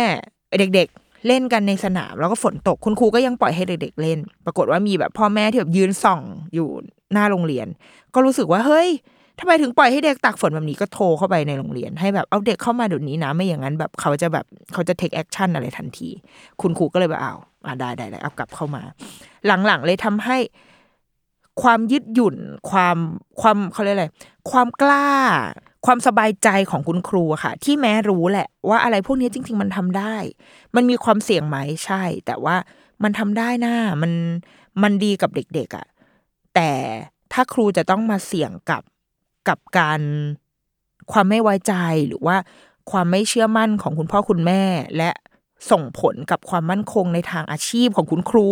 [0.59, 6.21] เด็กๆ เล่นกันในสนาม แล้วก็ฝนตกคุณครูก็ยังปล่อยให้เด็กๆเล่น ปรากฏว่ามีแบบพ่อแม่ที่แบบยืนส่อง
[6.53, 6.69] อยู่
[7.13, 7.67] หน้าโรงเรียน
[8.13, 8.89] ก็รู้สึกว่าเฮ้ย
[9.39, 16.09] ทำไมถึงปล่อยให้เด็กตากฝนแบบนี้ก็โทรเข้าไปในโรงเรียน ให้แบบเอาเด็กเข้ามาเดี๋ยวนี้นะไม่อย่างนั้นแบบเขาจะแบบเขาจะ take action อะไรทันที
[16.61, 18.81] คุณครูก็เลยแบบเอาอ่าได้ได้ได้เอากลับเข้ามา
[19.65, 20.37] หลังๆเลยทำให้
[21.61, 22.35] ความยืดหยุ่น
[22.69, 22.97] ความ
[23.41, 24.07] ความเขาเรียกอะไร
[24.51, 25.09] ความกล้า
[25.85, 30.15] ความสบายใจของคุณครูค่ะ ที่แม้รู้แหละ ว่าอะไรพวกนี้จริง ๆ มันทำได้
[30.75, 32.55] มันมีความเสี่ยงไหมใช่ แต่ว่า
[33.03, 34.11] มันทำได้นะมัน
[34.83, 35.87] มันดีกับเด็ก ๆอะ
[36.55, 36.71] แต่
[37.33, 38.83] ถ้าครูจะต้องมาเสี่ยงกับ
[39.47, 40.01] กับการ
[41.11, 41.73] ความไม่ไว้ใจ
[42.07, 42.37] หรือว่า
[42.91, 44.61] ความไม่เชื่อมั่นของคุณพ่อคุณแม่
[44.97, 45.11] และ
[45.71, 48.49] ส่งผลกับความมั่นคงในทางอาชีพของคุณครู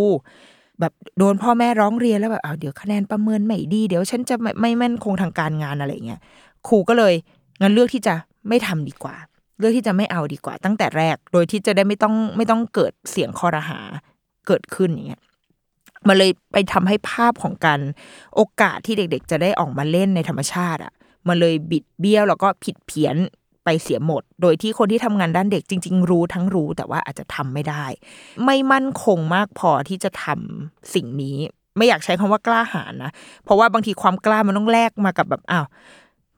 [0.79, 6.21] แบบโดนพ่อแม่ร้องเรียนแล้วแบบเอาเดี๋ยวคะแนนประเมินไม่ดี เดี๋ยวฉันจะไม่ไม่มั่นคงทางการงานอะไรเงี้ย
[6.67, 7.13] ครูก็เลย
[7.61, 8.13] งั้นเลือกที่จะ
[8.47, 9.15] ไม่ทำดีกว่า
[9.59, 13.79] เลือกที่จะไม่เอาดีกว่า ตั้งแต่แรก โดยที่จะได้ไม่ต้องไม่ต้องเกิดเสียงคอรหา
[14.47, 15.21] เกิดขึ้นอย่างเงี้ย
[16.07, 17.79] มันเลยไปทำให้ภาพของการ
[18.35, 20.93] โอกาสที่เด็กๆ จะได้ออกมาเล่นในธรรมชาติอะ
[21.27, 23.15] มันเลยบิดเบี้ยวแล้วก็ผิดเพี้ยน
[23.63, 27.85] ไปเสียหมด โดยที่คนที่ทำงานด้านเด็กจริง ๆ รู้ทั้งรู้แต่ว่าอาจจะทำไม่ได้
[28.45, 31.37] ไม่มั่นคงมากพอที่จะทำสิ่งนี้
[31.77, 33.11] ไม่อยากใช้คำว่ากล้าหาญนะ
[33.43, 35.65] เพราะว่าบางทีความกล้ามันต้องแลกมากับแบบอ้าว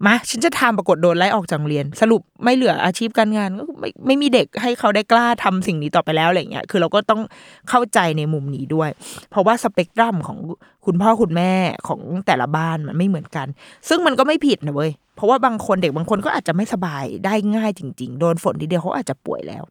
[0.05, 7.21] มาฉันจะทำปรากฏโดนไล่ออกจากโรงเรียน สรุปไม่เหลืออาชีพการงานก็ไม่ไม่มีเด็กให้เขาได้กล้าทำสิ่งนี้ต่อไปแล้วอะไรเงี้ยคือเราก็ต้อง
[7.69, 8.89] เข้าใจในมุมนี้ด้วย
[9.29, 10.37] เพราะว่าสเปกตรัมของ
[10.85, 11.51] คุณพ่อคุณแม่
[11.87, 13.47] ของแต่ละบ้านมันไม่เหมือนกัน
[13.89, 19.63] ซึ่งมันก็ไม่ผิดนะเว้ยเพราะว่าบางคนเด็กบางคนก็อาจจะไม่สบายได้ง่ายจริง ๆ โดนฝนทีเดียวเขาอาจจะป่วยแล้ว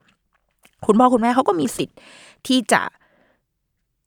[0.86, 1.96] คุณพ่อคุณแม่เขาก็มีสิทธิ์
[2.46, 2.82] ที่จะ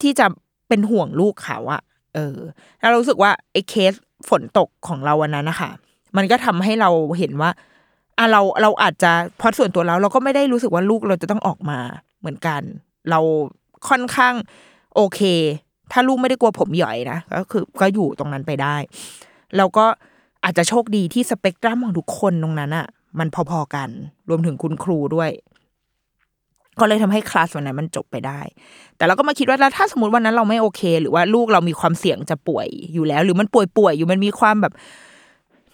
[0.01, 0.25] ที่จะ
[0.67, 1.81] เป็นห่วงลูกเขาอะ
[2.15, 2.37] เออ
[2.79, 3.93] แล้วเรารู้สึกว่าไอ้เคส
[4.29, 5.71] ฝนตกของเราวันนั้นนะคะ
[6.17, 7.49] มันก็ทำให้เราเห็นว่า
[8.17, 11.79] อะเราเราอาจจะพราะส่วนตัวเราเราก็ไม่ได้รู้สึกว่าลูกเราจะต้องออกมา
[12.19, 12.61] เหมือนกัน
[13.09, 13.19] เรา
[13.89, 14.33] ค่อนข้าง
[14.95, 15.21] โอเค
[15.91, 18.75] ถ้าลูกไม่ได้กลัวผมหย่อยนะก็คือก็อยู่ตรงนั้นไปได้
[19.57, 19.85] แล้วก็
[20.43, 22.87] อาจจะโชคดีที่สเปกตรัมของทุกคนตรงนั้นอะ
[23.19, 23.89] มันพอๆกัน
[24.29, 25.31] รวมถึงคุณครูด้วย
[26.79, 28.39] ก็เลยทำให้คลาสวันนั้นมันจบไปได้
[28.97, 34.73] แต่เราก็มาคิดว่าแล้วถ้าสมมติวันนั้นเราไม่โอเค หรือว่าลูกเรามีความเสี่ยงจะป่วยอยู่แล้ว หรือมันป่วยป่วยๆอยู่มันมีความแบบ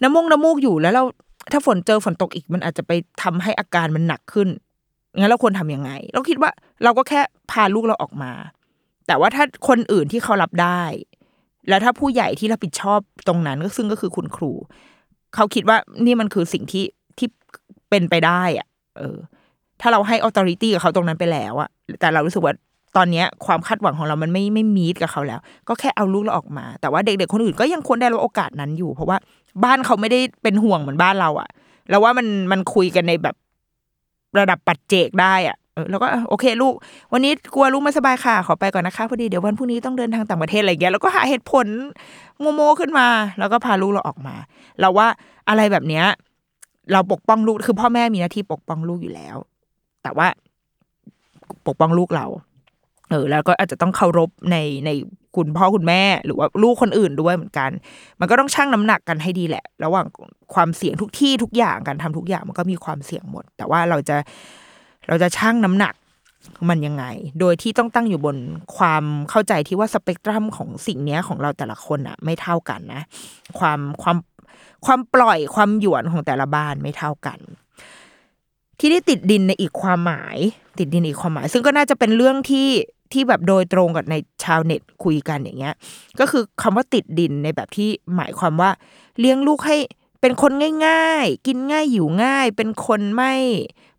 [0.02, 1.04] น้ำมูกน้ำมูกอยู่แล้วเรา
[1.52, 4.48] ถ้าฝนเจอฝนตกอีกมันอาจจะไปทำให้อาการมันหนักขึ้น
[5.18, 6.50] งั้นเราควรทำยังไง เราคิดว่า
[6.84, 8.32] เราก็แค่พาลูกเราออกมา
[9.06, 10.82] แต่ว่าถ้าคนอื่นที่เขารับได้
[11.68, 14.52] แล้วถ้าผู้ใหญ่ที่รับผิดชอบตรงนั้นก็ซึ่งก็คือคุณครู
[15.34, 16.84] เขาคิดว่านี่มันคือสิ่งที่
[17.18, 17.28] ที่
[17.90, 19.16] เป็นไปได้อะเออ
[19.80, 21.68] ถ้าเราให้ออ t h o r i t y กับเขาตรงนั้นไปแล้วอะ
[22.00, 22.54] แต่เรารู้สึกว่า
[22.96, 29.16] ตอนนี้ความคาดหวังของเรามันไม่ไม่มีดกับเขาแล้ว ก็แค่เอาลูกเราออกมา แต่ว่าเด็กๆคนอื่นก็ยังควรได้รับโอกาสนั้นอยู่ เพราะว่า
[29.64, 31.48] บ้านเขาไม่ได้เป็นห่วงเหมือนบ้านเราอะ
[31.90, 33.36] แล้วว่ามันมันคุยกันในแบบ
[34.38, 36.74] ระดับปัจเจกได้อะเออแล้วก็โอเคลูก
[37.12, 41.66] วันนี้กลัวลูกไม่สบายค่ะ ขอไปก่อนนะคะพอดีเดี๋ยววันพรุ่งนี้ต้องเดินทางต่างประเทศอะไรเงี้ยแล้วก็หาเหตุผล
[42.40, 43.06] โมโมขึ้นมา
[43.38, 44.34] แล้วก็พาลูกเราออกมา
[44.80, 45.06] เราว่า
[45.48, 46.04] อะไรแบบเนี้ย
[46.92, 49.36] เราปกป้องลูกคือพ่อแม่มีหน้าที่ปกป้องลูกอยู่แล้ว
[50.02, 50.26] แต่ว่า
[51.66, 52.26] ปกป้องลูกเรา
[53.10, 54.90] เออ แล้วก็อาจจะต้องเคารพในใน
[55.36, 57.70] คุณพ่อคุณแม่ หรือว่าลูกคนอื่นด้วยเหมือนกัน
[58.20, 60.06] มันก็ต้องชั่งน้ำหนักกันให้ดีแหละ ระหว่าง
[60.54, 64.16] ความเสี่ยงทุกที่ทุกอย่างการทำทุกอย่างมันก็มีความเสี่ยงหมด แต่ว่าเราจะ
[65.08, 65.94] เราจะชั่งน้ำหนัก
[66.68, 67.04] มันยังไง
[67.40, 68.36] โดยที่ต้องตั้งอยู่บน
[68.76, 73.02] ความเข้าใจที่ว่าสเปกตรัมของสิ่งเนี้ยของเราแต่ละคนอะไม่เท่ากันนะ
[73.58, 74.16] ความความ
[74.86, 77.38] ความปล่อยความหยวนของแต่ละบ้านไม่เท่ากัน
[78.78, 80.36] ที่ได้ติดดินในอีกความหมาย
[80.78, 82.68] ติดดินอีกความหมาย ซึ่งก็น่าจะเป็นเรื่องที่
[83.12, 85.74] ที่แบบโดยตรงกับในชาวเน็ตคุยกันอย่างเงี้ย
[86.20, 88.70] ก็คือคำว่าติดดินในแบบที่หมายความว่า
[89.18, 89.76] เลี้ยงลูกให้
[90.20, 90.52] เป็นคน
[90.86, 93.34] ง่าย ๆ กินง่ายอยู่ง่าย เป็นคนไม่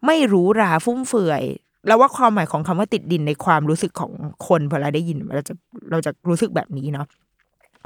[0.06, 1.44] ไม่หรูหราฟุ่มเฟือย
[1.88, 4.12] แล้วว่าความหมายของคำว่าติดดินในความรู้สึกของ
[4.48, 5.54] คนพอเราได้ยินเราจะ
[5.92, 7.08] เราจะรู้สึกแบบนี้เนาะ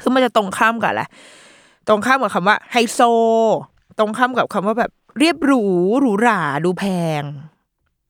[0.02, 1.04] คือมันจะตรงข้ามกับอะไร
[1.88, 3.00] ตรงข้ามกับคำว่าไฮโซ
[4.00, 5.64] ตรงข้ามกับคำว่าแบบเรียบหรู
[6.00, 6.86] หรูหราดูแพ
[7.22, 7.24] ง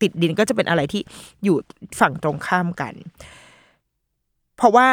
[0.01, 1.01] ติดดินก็จะเป็นอะไรที่
[1.43, 1.57] อยู่
[1.99, 2.93] ฝั่งตรงข้ามกัน
[4.57, 4.87] เพราะว่า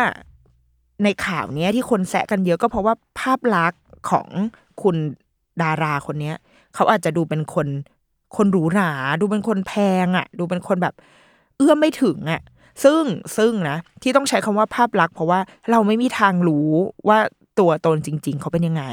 [1.04, 4.28] ในข่าวเนี้ยที่คนแซะกันเยอะก็เพราะว่าภาพลักษณ์ของ
[4.82, 4.96] คุณ
[5.62, 6.36] ดาราคนเนี้ย
[6.74, 7.68] เขาอาจจะดูเป็นคน
[8.36, 9.72] คนหรูหราดูเป็นคนแพ
[10.04, 10.94] งอะ ดูเป็นคนแบบ
[11.56, 12.42] เอื้อมไม่ถึงอะ
[12.84, 13.02] ซึ่ง
[13.36, 16.70] ซึ่งนะ ที่ต้องใช้คำว่าภาพลักษณ์เพราะว่าเราไม่มีทางรู้
[17.08, 17.18] ว่า
[17.58, 18.84] ตัวตนจริง ๆ เขาเป็นยังไง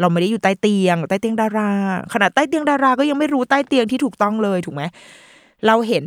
[0.00, 1.70] เราไม่ได้อยู่ใต้เตียง ใต้เตียงดารา
[2.12, 4.82] ขนาดใต้เตียงดาราก็ยังไม่รู้ใต้เตียงที่ถูกต้องเลยถูกไหม
[5.66, 6.06] เราเห็น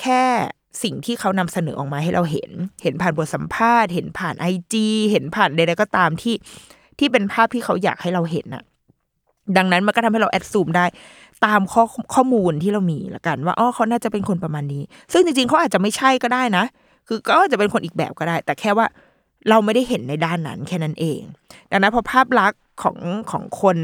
[0.00, 0.22] แค่
[0.82, 2.50] สิ่งที่เขานำเสนอออกมาให้เราเห็น
[2.82, 6.34] เห็นผ่านบทสัมภาษณ์ เห็นผ่านไอจีเห็นผ่านใดๆก็ตามที่
[6.98, 8.62] ที่เป็นภาพที่เขาอยากให้เราเห็นน่ะ
[9.56, 10.86] ดังนั้นมันก็ทำให้เราแอดซูมได้
[11.44, 16.64] ตามข้อข้อมูลที่เรามีละกัน ว่าอ๋อเขาน่าจะเป็นคนประมาณนี้ ซึ่งจริงๆเขาอาจจะไม่ใช่ก็ได้นะ
[17.08, 18.86] คือก็อาจจะเป็นคนอีกแบบก็ได้ แต่แค่ว่า
[19.48, 21.20] เราไม่ได้เห็นในด้านนั้นแค่นั้นเอง
[21.70, 22.96] ดังนั้นพอภาพลักษณ์ของ
[23.30, 23.78] ของคน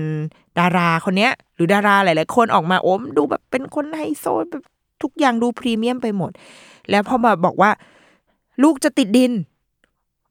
[0.58, 4.64] ดาราคนเนี้ย หรือดาราหลายๆคนออกมาโอ้มดูแบบเป็นคนไฮโซแบบ
[5.02, 6.32] ทุกอย่างดูพรีเมียมไปหมด
[6.90, 7.70] แล้วพอมาบอกว่า
[8.62, 9.32] ลูกจะติดดิน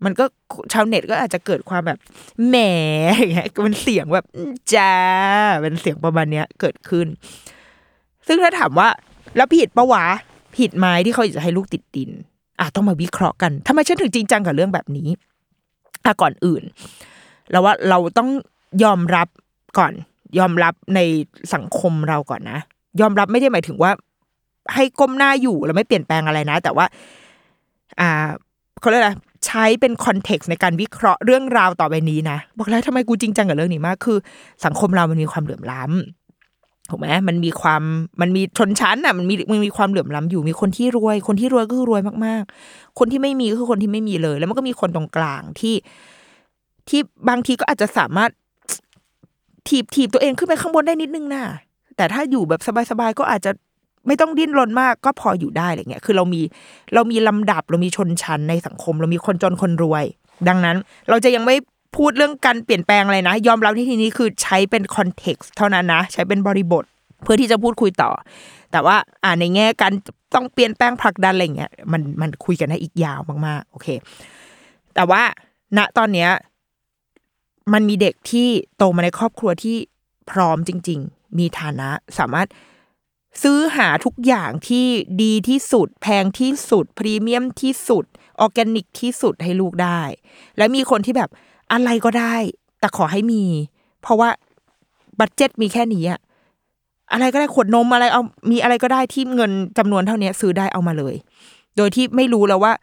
[0.03, 0.25] มันก็
[0.73, 1.97] ชาวเน็ตก็อาจจะเกิดความแบบ
[2.47, 2.55] แหม
[3.17, 4.25] อย่างเงี้ยเป็นเสียงแบบ
[4.73, 4.93] จ้า
[5.61, 7.07] เป็นเสียงประมาณเนี้ยเกิดขึ้น
[8.27, 8.89] ซึ่งถ้าถามว่า
[9.35, 10.05] แล้วผิดปะวะ
[10.57, 12.09] ผิดไหมที่เขาอยากจะให้ลูกติดดิน
[12.59, 15.09] อะต้องมาวิเคราะห์กันทำไมฉันถึงจริงจังกับเรื่องแบบนี้
[16.05, 16.63] อะก่อนอื่น
[17.51, 18.29] เราว่าเราต้อง
[18.83, 19.27] ยอมรับ
[19.77, 19.93] ก่อน
[20.39, 20.99] ยอมรับใน
[21.53, 22.59] สังคมเราก่อนนะ
[23.01, 23.91] ยอมรับไม่ได้หมายถึงว่า
[24.73, 26.85] ให้ก้มหน้าอยู่แล้วไม่เปลี่ยนแปลงอะไรนะ แต่ว่า
[27.99, 28.09] อ่า
[28.79, 29.11] เขาเรียกอะไร
[29.45, 34.17] ใช้เป็นคอนเท็กซ์ในการวิเคราะห์เรื่องราวต่อไปนี้นะบอกแล้วทำไมกูจริงจังกับเรื่องนี้มากคือ
[34.65, 37.81] สังคมเรามันมีความเหลื่อมล้ำถูกไหมมันมีความ
[38.21, 45.75] มันมีชนชั้นอะมันมีมันมีความเหลื่อมล้ำอยู่มีคนที่รวย คนที่รวยก็คือรวยมากๆ คนที่ไม่มีก็คือคนที่ไม่มีเลย แล้วมันก็มีคนตรงกลางที่
[46.89, 48.31] ที่บางทีก็อาจจะสามารถ
[49.67, 51.43] ถีบถีบตัวเองขึ้นไปข้างบนได้นิดนึงนะ
[51.97, 53.51] แต่ถ้าอยู่แบบสบายๆก็อาจจะ
[54.07, 56.41] ไม่ต้องดิ้นรนมากก็พออยู่ได้อะไรเงี้ยคือเรามี
[56.93, 60.05] เรามีลำดับเรามีชนชั้นในสังคม เรามีคนจนคนรวย
[60.47, 60.77] ดังนั้น
[61.09, 61.55] เราจะยังไม่
[61.95, 66.83] พูดเรื่องการเปลี่ยนแปลงอะไรนะ ยอมรับที่ทีนี้คือใช้เป็นคอนเท็กซ์เท่านั้นนะ ใช้เป็นบริบท
[67.23, 68.11] เพื่อที่จะพูดคุยต่อ
[68.71, 69.93] แต่ว่าอ่าในแง่การ
[70.35, 73.87] ต้องเปลี่ยนแปลงผลักดันอะไรเงี้ยมันมันคุยกันได้อีกยาวมากๆ โอเค
[74.95, 75.21] แต่ว่า
[75.77, 76.29] ณตอนเนี้ย
[77.73, 79.77] มันมีเด็กที่โตมาในครอบครัวที่
[80.31, 81.89] พร้อมจริง ๆ มีฐานะ
[82.19, 82.47] สามารถ
[83.43, 84.85] ซื้อหาทุกอย่างที่
[85.23, 88.05] ดีที่สุด แพงที่สุด พรีเมียมที่สุด
[88.39, 90.01] ออร์แกนิกที่สุดให้ลูกได้
[90.57, 91.29] และมีคนที่แบบ
[91.71, 92.35] อะไรก็ได้
[92.79, 93.43] แต่ขอให้มี
[94.01, 94.29] เพราะว่า
[95.19, 96.19] บัตเจ็ตมีแค่นี้อะ
[97.13, 98.21] อะไรก็ได้ขวดนมอะไรเอา
[98.51, 101.15] มีอะไรก็ได้ที่เงินจำนวนเท่านี้ซื้อได้เอามาเลย
[101.77, 102.73] โดยที่ไม่รู้แล้วว่า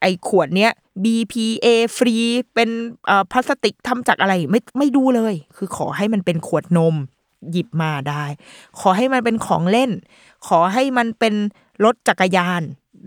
[0.00, 0.70] ไอ้ขวดเนี้ย
[1.04, 1.66] BPA
[1.96, 2.14] ฟรี
[2.54, 2.68] เป็น
[3.08, 6.94] อ่อพลาสติกทำจากอะไรไม่ไม่ดูเลย คือขอให้มันเป็นขวดนม
[7.50, 8.24] หยิบมาได้
[8.78, 9.90] ขอให้มันเป็นของเล่น
[10.46, 11.34] ขอให้มันเป็น
[11.84, 12.62] รถจักรยาน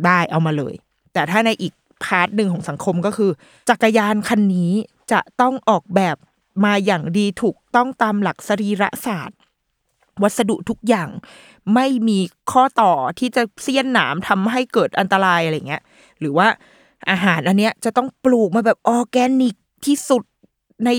[0.06, 0.74] ได้เอามาเลย
[1.13, 3.32] แต่ถ้าในอีก part หนึ่งของสังคมก็คือ
[3.70, 4.72] จักรยานคันนี้
[5.12, 6.17] จะต้องออกแบบ
[6.65, 9.38] มาอย่างดีถูกต้องตามหลักสรีระศาสตร์
[10.22, 11.10] วัสดุทุกอย่าง
[11.74, 12.20] ไม่มี
[12.52, 15.84] ข้อต่อที่จะเสี้ยนหนามทำให้เกิดอันตรายอะไรเงี้ย
[16.20, 16.48] หรือว่า
[17.10, 20.24] อาหารอันเนี้ยจะต้องปลูกมาแบบออแกนิกที่สุด
[20.86, 20.89] ใน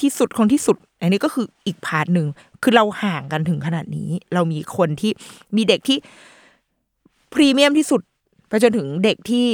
[0.00, 2.26] ที่สุดของที่สุด อันนี้ก็คืออีก part หนึ่ง
[2.62, 5.12] คือเราห่างกันถึงขนาดนี้ เรามีคนที่
[5.56, 5.98] มีเด็กที่
[7.34, 8.00] พรีเมียมที่สุด
[8.48, 9.46] ไปจนถึงเด็กที่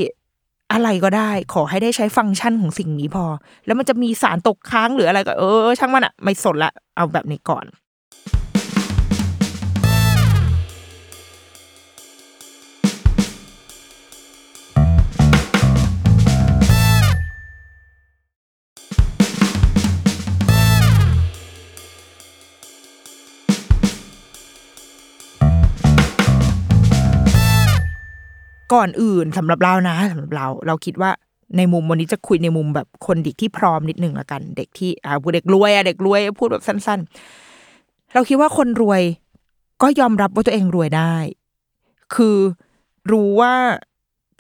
[0.73, 3.25] อะไรก็ได้ ขอให้ได้ใช้ฟังก์ชันของสิ่งนี้พอ
[3.67, 7.65] แล้วมันจะมีสารตกค้างหรืออะไรก็เออช่างมันอะไม่สนละเอาแบบนี้ก่อน
[28.75, 31.11] ก่อนอื่นสำหรับเรานะสำหรับเราเราคิดว่า
[31.57, 37.01] ในมุมวันนี้จะคุยในมุมแบบคนเด็กที่พร้อมนิดนึงละกัน เด็กที่อ่าเด็กรวยอะเด็กรวยพูดแบบสั้น
[37.57, 39.03] ๆ เราคิดว่าคนรวย
[39.83, 41.15] ก็ยอมรับว่าตัวเองรวยได้
[42.15, 42.37] คือ
[43.13, 43.53] รู้ว่า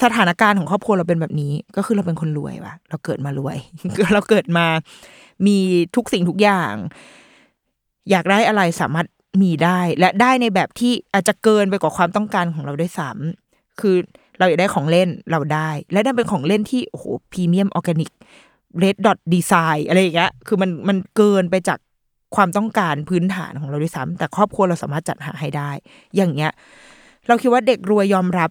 [0.04, 3.56] สถานการณ์ของครอบครัวเราเป็นแบบนี้ ก็คือเราเป็นคนรวยว่ะ เราเกิดมารวย
[4.14, 4.66] เราเกิดมา
[5.46, 5.58] มี
[5.96, 6.72] ทุกสิ่งทุกอย่าง
[8.10, 9.06] อยากได้อะไรสามารถ
[9.42, 13.96] มีได้ และได้ในแบบที่อาจจะเกินไปกว่าความต้องการของเราด้วยซ้ำคือ
[14.38, 18.10] เราอยากได้ของเล่นเราได้ และนั่นเป็นของเล่นที่โอ้โห premium organic
[18.78, 21.78] Red Dot design อะไรอย่างเงี้ยคือมันมันเกินไปจาก
[22.36, 25.70] ความต้องการพื้นฐานของเราด้วยซ้ำแต่ครอบครัวเราสามารถจัดหาให้ได้
[26.16, 26.52] อย่างเงี้ย
[27.26, 28.50] เราคิดว่าเด็กรวยยอมรับ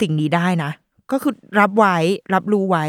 [0.00, 0.70] สิ่งนี้ได้นะ
[1.10, 1.96] ก็คือรับไว้
[2.34, 2.84] รับรู้ไว้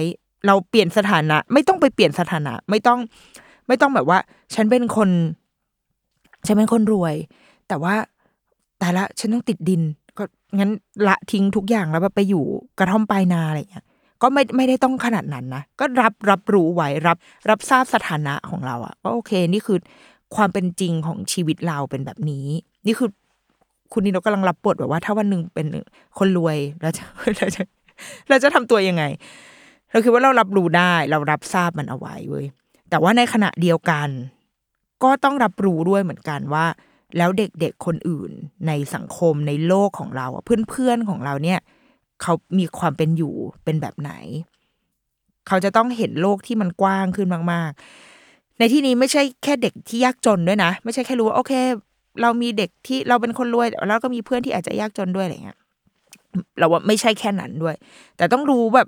[0.48, 3.00] เราเปลี่ยนสถานะ ไม่ต้องไปเปลี่ยนสถานะ ไม่ต้อง
[3.68, 4.20] ไม่ต้องแบบว่า
[4.56, 5.10] ฉันเป็นคน
[6.46, 7.16] ฉันเป็นคนรวย
[7.68, 7.96] แต่ว่า
[8.80, 9.82] แต่ละฉันต้องติดดิน
[10.58, 10.72] งั้น
[11.08, 12.46] ละทิ้งทุกอย่างแล้วไปอยู่
[12.80, 13.86] กระท่อมปลายนาอะไรอย่างเงี้ย
[14.22, 17.18] ก็ไม่ไม่ได้ต้องขนาดนั้นนะก็รับรับรู้ไว้รับ
[17.50, 19.78] รับทราบสถานะของเราอะว่าโอเค นี่คือ
[20.36, 22.48] ความเป็นจริงของชีวิตเราเป็นแบบนี้
[22.86, 23.10] นี่คือ
[23.94, 25.68] คุณนิโนกำลังรับบทแบบว่า ถ้าวันหนึ่งเป็น
[26.18, 27.04] คนรวยเราจะ
[27.38, 27.64] เราจะ
[28.30, 29.04] เราจะทำตัวยังไง
[29.92, 32.46] เราคิดว่าเรารับรู้ได้ เรารับทราบมันเอาไว้เว้ย
[32.90, 34.10] แต่ว่าในขณะเดียวกัน
[35.04, 36.66] ก็ต้องรับรู้ด้วยเหมือนกันว่า
[37.18, 38.32] แล้วเด็กๆคนอื่น
[38.68, 41.60] ในสังคมในโลกของเราเพื่อนๆของเราเนี่ย
[42.22, 44.12] เขามีความเป็นอยู่เป็นแบบไหน
[45.48, 47.72] เขาจะต้องเห็นโลกที่มันกว้างขึ้นมาก
[48.16, 51.54] ๆ ในที่นี้ไม่ใช่แค่เด็กที่ยากจนด้วยนะ ไม่ใช่แค่รู้ว่าโอเค
[52.22, 55.60] เรามีเด็กที่เราเป็นคนรวยแล้วก็มีเพื่อนที่อาจจะยากจนด้วยอะไรเงี้ย
[56.60, 57.76] เราว่าไม่ใช่แค่นั้นด้วย
[58.18, 58.88] แต่ต้องรู้แบบ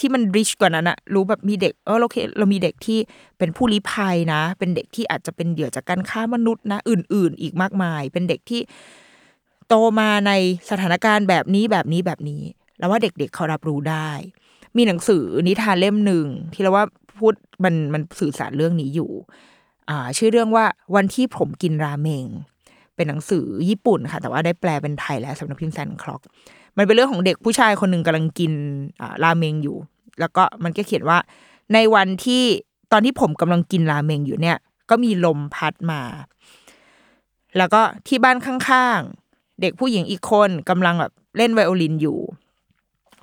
[0.00, 2.98] ที่มันริชกว่านั้นอะรู้แบบมีเด็กเออโอเคเรามีเด็กที่
[3.38, 8.60] เป็นผู้ลี้ภัยนะ เป็นเด็กที่อาจจะเป็นเหยื่อจากการค้ามนุษย์นะ อื่น ๆ อีกมากมาย เป็นเด็กที่
[9.68, 10.32] โตมาใน
[10.70, 12.42] สถานการณ์แบบนี้แบบนี้แบบนี้
[12.78, 14.10] แล้วว่าเด็กๆเเขารับรู้ได้
[14.76, 16.84] มีหนังสือนิทานเล่มหนึ่งที่เราว่า
[17.18, 17.34] พูด
[17.64, 19.10] มันมันสื่อสารเรื่องนี้อยู่
[19.88, 20.64] อ่า ชื่อเรื่องว่า
[20.96, 22.26] วันที่ผมกินราเมง
[22.96, 26.22] เป็นหนังสือญี่ปุ่นค่ะ แต่ว่าได้แปลเป็นไทยแล้วสำนักพิมพ์แซนคล็อก
[26.78, 28.52] มันเป็นเรื่องของเด็กผู้ชายคนหนึ่งกำลังกิน
[29.00, 29.76] อ่าราเมงอยู่
[30.20, 31.18] แล้วก็มันก็เขียนว่า
[31.74, 32.44] ในวันที่
[32.92, 34.58] ตอนที่ผมกำลังกินราเมงอยู่เนี่ย
[34.90, 36.02] ก็มีลมพัดมา
[37.56, 42.18] แล้วก็ที่บ้านข้างๆ เด็กผู้หญิงอีกคนกำลังแบบเล่นไวโอลินอยู่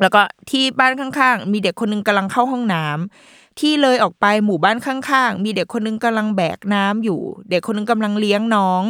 [0.02, 8.84] แล้วก็ที่บ้านข้างๆ มีเด็กคนนึงกำลังเข้าห้องน้ำที่เลยออกไปหมู่บ้านข้างๆ มีเด็กคนนึงกำลังแบกน้ำอยู่ เด็กคนนึงกำลังเลี้ยงน้อง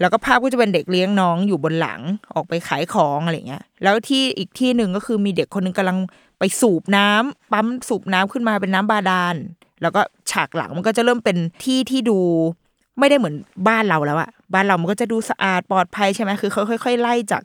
[0.00, 2.00] แล้วก็ภาพก็จะเป็นเด็กเลี้ยงน้องอยู่บนหลัง
[2.34, 5.98] ออกไปขายของอะไรเงี้ย แล้วที่อีกที่หนึ่งก็คือมีเด็กคนนึงกำลัง
[6.38, 9.34] ไปสูบน้ำปั๊มสูบน้ำขึ้นมาเป็นน้ำบาดาล
[9.82, 12.18] แล้วก็ฉากหลังมันก็จะเริ่มเป็นที่ที่ดู
[12.98, 13.34] ไม่ได้เหมือน
[13.68, 17.42] บ้านเราแล้วอะบ้านเรามันก็จะดูสะอาดปลอดภัยใช่ไหมคือเขาค่อย ๆ ไล่จาก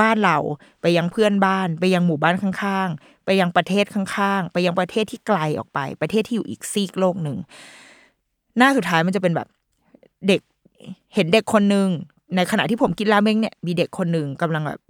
[0.00, 0.36] บ้านเรา
[0.80, 7.36] ไปยังเพื่อนบ้าน ไปยังหมู่บ้านข้างๆ ไปยังประเทศข้างๆ ไปยังประเทศที่ไกลออกไป ประเทศที่อยู่อีกซีกโลกหนึ่ง
[8.58, 9.48] หน้าสุดท้ายมันจะเป็นแบบ
[10.28, 10.40] เด็ก
[11.14, 11.88] เห็นเด็กคนหนึ่ง
[12.36, 14.80] ในขณะที่ผมกินราเมงเนี่ยมีเด็กคนหนึ่งกำลังแบบ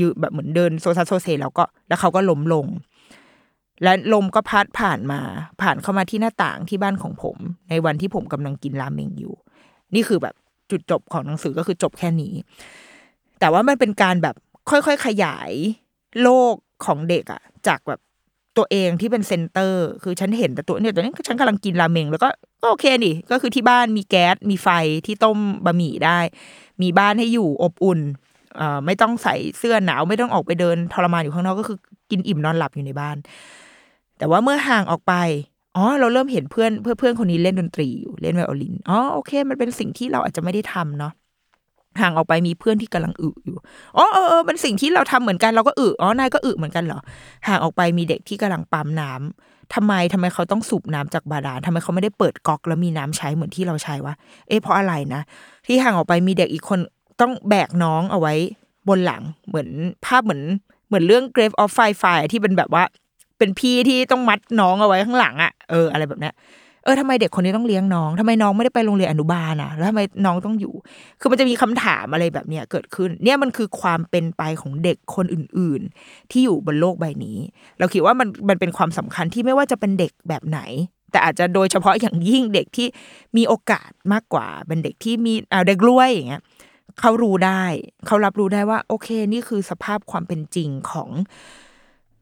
[0.00, 2.66] ยืแบบเหมือนเดินโซซัสโซเซแล้วก็แล้วเขาก็ล้มลง
[3.82, 5.20] และลมก็พัดผ่านมา
[5.62, 7.36] ผ่านเข้ามาที่หน้าต่างที่บ้านของผม
[7.70, 9.34] ในวันที่ผมกำลังกินราเมงอยู่
[9.94, 10.34] นี่คือแบบ
[10.70, 12.32] จุดจบของหนังสือก็คือจบแค่นี้
[13.40, 14.36] แต่ว่ามันเป็นการแบบ
[14.70, 15.50] ค่อยๆขยาย
[16.22, 16.54] โลก
[16.86, 18.00] ของเด็กอะจากแบบ
[18.58, 22.28] ตัวเองที่เป็น center คือฉันเห็นแต่ตัวเนี่ยตอนนี้ฉันกำลังกินราเมง แล้วก็
[22.62, 24.68] ก็โอเคนี่ก็คือที่บ้านมีแก๊สมีไฟ
[25.06, 26.18] ที่ต้มบะหมี่ได้
[26.82, 28.00] มีบ้านให้อยู่อบอุ่น
[28.56, 31.78] เอ่อไม่ต้องใส่เสื้อหนาวไม่ต้องออกไปเดินทรมานอยู่ข้างนอกก็คือ
[32.10, 33.16] กินอิ่มนอนหลับอยู่ในบ้าน
[34.18, 35.14] แต่ว่าเมื่อห่างออกไป
[35.76, 41.12] อ๋อเราเริ่มเห็นเพื่อนเพื่อนเพื่อนคนนี้เล่นดนตรีอยู่เล่นไวโอลินอ๋อโอเค มันเป็นสิ่งที่เราอาจจะไม่ได้ทำเนาะ
[42.00, 43.56] ห่างออกไปมีเพื่อนที่กำลังอึอยู่
[43.96, 47.00] อ๋อเออเออเป็นสิ่งที่เราทำเหมือนกันเราก็อึอ๋อนายก็อึเหมือนกันเหรอ
[47.48, 54.14] ห่างออกไปมีเด็กที่กำลังปั๊มน้ำทำไมทำไมเขาต้องสูบน้ำจากบาดาลทำไมเขาไม่ได้เปิดก๊อกแล้วมีน้ำใช้เหมือนที่เราใช้วะ
[54.48, 55.22] เอ๊ะเพราะอะไรนะ
[55.66, 56.78] ที่ห่างออกไปมีเด็กอีกคน
[57.20, 58.34] ต้องแบกน้องเอาไว้
[58.88, 59.68] บนหลังเหมือน
[60.04, 60.42] ภาพเหมือน
[60.88, 62.84] เหมือนเรื่อง Grave of Firefly ที่เป็นแบบว่า
[63.38, 66.34] เป็นพี่ที่ต้องมัดน้องเอาไว้ข้างหลังอะ่ะเอออะไรแบบเนี้ย
[66.86, 70.74] เออทำไมเด็กคนนี้ต้องเลี้ยงน้องทำไมน้องไม่ได้ไปโรงเรียนอนุบาลอะ แล้วทำไมน้องต้องอยู่
[71.20, 77.38] คือมันจะมีคำถามอะไรแบบเนี้ยเกิดขึ้น เนี่ยมันคือความเป็นไปของเด็กคนอื่น ๆ ที่อยู่บนโลกใบนี้
[77.78, 80.60] เราคิดว่ามันมันเป็นความสำคัญที่ไม่ว่าจะเป็นเด็กแบบไหน
[81.10, 82.86] แต่อาจจะโดยเฉพาะอย่างยิ่งเด็กที่
[83.36, 86.42] มีโอกาสมากกว่า เป็นเด็กที่มีอ่าเด็กรวยอย่างเงี้ย
[87.00, 87.64] เขารู้ได้
[88.06, 91.10] เขารับรู้ได้ว่า โอเค นี่คือสภาพความเป็นจริงของ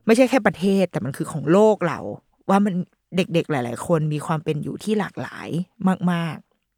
[0.07, 2.01] ไม่ใช่แค่ประเทศ แต่มันคือของโลกเรา
[2.51, 2.75] ว่ามัน
[3.17, 5.49] เด็กๆ หลาย ๆ คนมีความเป็นอยู่ที่หลากหลาย
[6.11, 6.37] มาก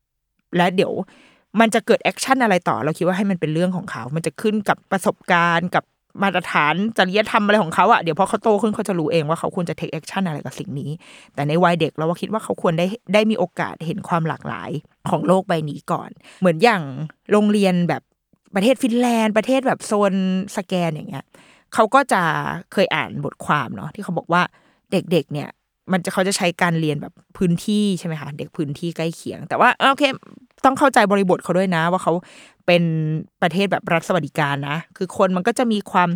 [0.08, 0.92] ๆ และเดี๋ยว
[1.60, 5.84] มันจะเกิด action อะไรต่อ เราคิดว่าให้มันเป็นเรื่องของเขา มันจะขึ้นกับประสบการณ์กับ
[6.22, 10.90] มาตรฐานจริยธรรมอะไรของเขาอะเดี๋ยวพอเขาโตขึ้นเขาจะรู้เองว่าเขาควรจะ take action อะไรกับสิ่งนี้
[11.34, 14.70] แต่ในวัยเด็กเราว่าคิดว่าเขาควรได้ได้มีโอกาสเห็นความหลากหลาย
[15.10, 16.10] ของโลกใบนี้ก่อน
[16.40, 16.82] เหมือนอย่าง
[17.32, 18.02] โรงเรียนแบบ
[18.54, 20.14] ประเทศฟินแลนด์ ประเทศแบบโซน
[20.56, 21.24] สแกนอย่างเงี้ย
[21.74, 22.22] เขาก็จะ
[22.72, 24.42] เคยอ่านบทความเนาะที่เขาบอกว่า
[24.92, 25.48] เด็กๆเนี่ย
[25.92, 30.04] มันจะเขาจะใช้การเรียนแบบพื้นที่ใช่ไหมคะเด็กพื้นที่ใกล้เคียง แต่ว่าโอเค
[30.64, 32.12] ต้องเข้าใจบริบทเขาด้วยนะ ว่าเขา
[32.66, 32.82] เป็น
[33.42, 36.08] ประเทศแบบรัฐสวัสดิการนะ คือคนมันก็จะมีความ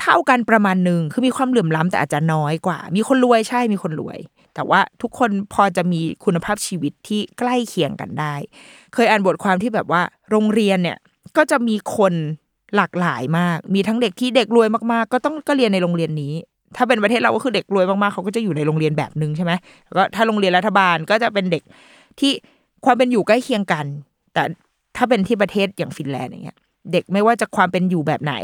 [0.00, 4.18] เท่ากันประมาณหนึ่งคือมีความเหลื่อมล้ำแต่อาจจะน้อยกว่า มีคนรวยใช่มีคนรวย
[4.54, 8.34] แต่ว่าทุกคนพอจะมีคุณภาพชีวิตที่ใกล้เคียงกันได้
[8.94, 10.98] เคยอ่านบทความที่แบบว่า โรงเรียนเนี่ย
[11.36, 12.14] ก็จะมีคน
[12.76, 16.32] หลากหลายมาก มีทั้งเด็กที่เด็กรวยมากๆ ก็ต้องก็เรียนในโรงเรียนนี้
[16.76, 19.52] ถ้าเป็นประเทศเราก็คือเด็กรวยมากๆเขาก็จะอยู่ในโรงเรียนแบบนึงใช่ไหม
[19.86, 21.62] แล้วก็ถ้าโรงเรียนรัฐบาลก็จะเป็นเด็ก
[22.20, 22.32] ที่
[22.84, 23.86] ความเป็นอยู่ใกล้เคียงกัน
[24.34, 24.42] แต่
[24.96, 26.58] ถ้าเป็นที่ประเทศอย่างฟินแลนด์อย่างเงี้ย
[26.92, 28.34] เด็กไม่ว่าจะความเป็นอยู่แบบไหน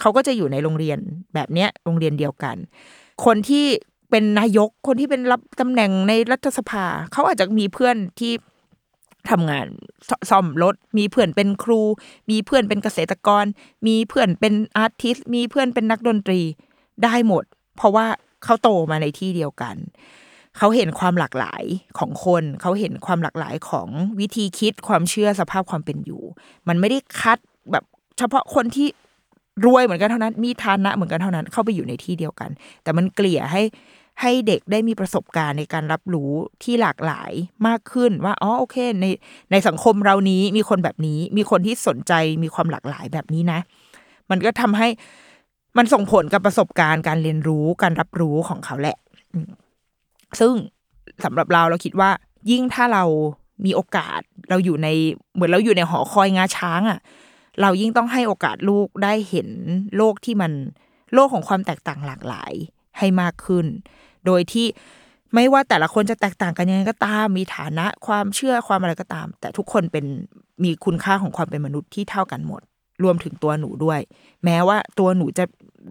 [0.00, 0.98] เขาก็จะอยู่ในโรงเรียน
[1.34, 2.56] แบบเนี้ยโรงเรียนเดียวกัน
[3.24, 3.66] คนที่
[4.10, 8.32] เป็นนายกคนที่เป็นรับตำแหน่งในรัฐสภา เขาอาจจะมีเพื่อนที่
[9.30, 9.66] ทำงาน
[10.30, 11.80] ซ่อมรถ มีเพื่อนเป็นครู
[12.30, 13.44] มีเพื่อนเป็นเกษตรกร
[13.86, 16.40] มีเพื่อนเป็นอาร์ติสมีเพื่อนเป็นนักดนตรี
[17.04, 17.44] ได้หมด
[17.76, 18.06] เพราะว่า
[18.44, 19.76] เขาโตมาในที่เดียวกัน
[20.58, 21.64] เขาเห็นความหลากหลาย
[21.98, 23.88] ของคน เขาเห็นความหลากหลายของ
[24.20, 26.22] วิธีคิดความเชื่อสภาพความเป็นอยู่
[26.68, 27.38] มันไม่ได้คัด
[27.72, 27.84] แบบ
[28.18, 28.88] เฉพาะคนที่
[29.64, 32.50] รวยเหมือนกันเท่านั้น มีฐานะเหมือนกันเท่านั้น เข้าไปอยู่ในที่เดียวกัน
[32.82, 33.62] แต่มันเกลี่ยให้
[34.20, 37.32] ให้เด็กได้มีประสบการณ์ในการรับรู้ที่หลากหลาย
[37.66, 39.06] มากขึ้นว่าอ๋อโอเค ใน
[39.50, 42.12] ในสังคมเรานี้มีคนแบบนี้ มีคนที่สนใจ
[42.42, 43.60] มีความหลากหลายแบบนี้นะ
[44.30, 44.88] มันก็ทำให้
[45.76, 48.96] มันส่งผลกับประสบการณ์การเรียนรู้การรับรู้ของเขาแหละ
[50.40, 50.54] ซึ่ง
[51.24, 52.10] สำหรับเราเราคิดว่า
[52.50, 53.04] ยิ่งถ้าเรา
[53.64, 54.20] มีโอกาส
[54.50, 54.88] เราอยู่ใน
[55.34, 56.98] เหมือนเราอยู่ในหอคอยงาช้างอะ่ะ
[57.60, 59.48] เรายิ่งต้องให้โอกาสลูกได้เห็น
[59.96, 60.52] โลกที่มัน
[61.14, 62.52] โลกของความแตกต่างหลากหลาย
[62.98, 63.66] ให้มากขึ้น
[64.26, 64.66] โดยที่
[65.34, 70.04] ไม่ว่าแต่ละคนจะแตกต่างกันยังไงก็ตาม มีฐานะความเชื่อความอะไรก็ตาม แต่ทุกคนเป็น
[70.64, 72.62] มีคุณค่าของความเป็นมนุษย์ที่เท่ากันหมด
[73.02, 74.00] รวมถึงตัวหนูด้วย
[74.44, 75.44] แม้ว่าตัวหนูจะ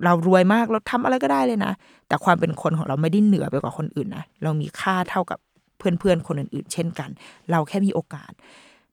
[0.06, 1.74] เรารวยมากเราทำอะไรก็ได้เลยนะ
[2.08, 5.40] แต่ความเป็นคนของเราไม่ได้เหนือไปกว่าคนอื่นนะเรามีค่าเท่ากับ
[5.78, 7.10] เพื่อนๆคนอื่นๆ เช่นกัน
[7.52, 8.32] เราแค่มีโอกาส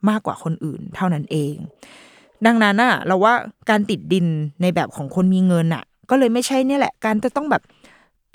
[0.08, 1.54] มากกว่าคนอื่น เท่านั้นเอง
[2.46, 3.34] ดังนั้นน่ะเราว่า
[3.70, 4.26] การติดดิน
[4.62, 7.62] ในแบบของคนมีเงินอะก็เลยไม่ใช่เนี่ยแหละ การจะต้องแบบ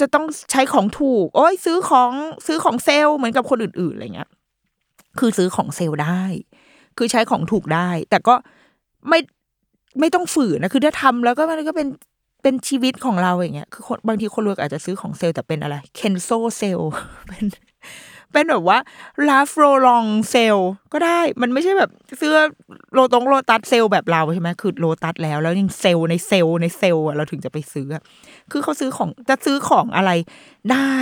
[0.01, 2.11] จะต้องใช้ของถูก โอ้ยซื้อของ
[2.47, 4.29] ซื้อของเซลล์เหมือนกับคนอื่นๆอะไรเงี้ย
[5.19, 6.23] คือซื้อของเซลล์ได้
[6.97, 8.35] คือใช้ของถูกได้ แต่ก็
[9.09, 9.19] ไม่
[9.99, 11.87] ไม่ต้องฝืนนะคือถ้าทำแล้วก็มันก็เป็น
[12.43, 16.79] เป็นชีวิตของเราอย่างเงี้ย คือคนบางทีคนรวยอาจจะซื้อของเซลแต่เป็นอะไร เคนโซเซล
[17.27, 17.45] เป็น
[18.31, 18.77] เป็นแบบว่า
[19.27, 20.57] Ralph Lauren sale
[20.93, 22.37] ก็ได้ มันไม่ใช่แบบเสื้อ
[22.93, 27.87] โลตงโลตัสเซลแบบเราใช่ไหมคือโลตัสแล้วแล้วยังเซลในเซลในเซลเราถึงจะไปซื้อ
[28.51, 30.11] คือเขาซื้อของจะซื้อของอะไร
[30.71, 30.95] ได้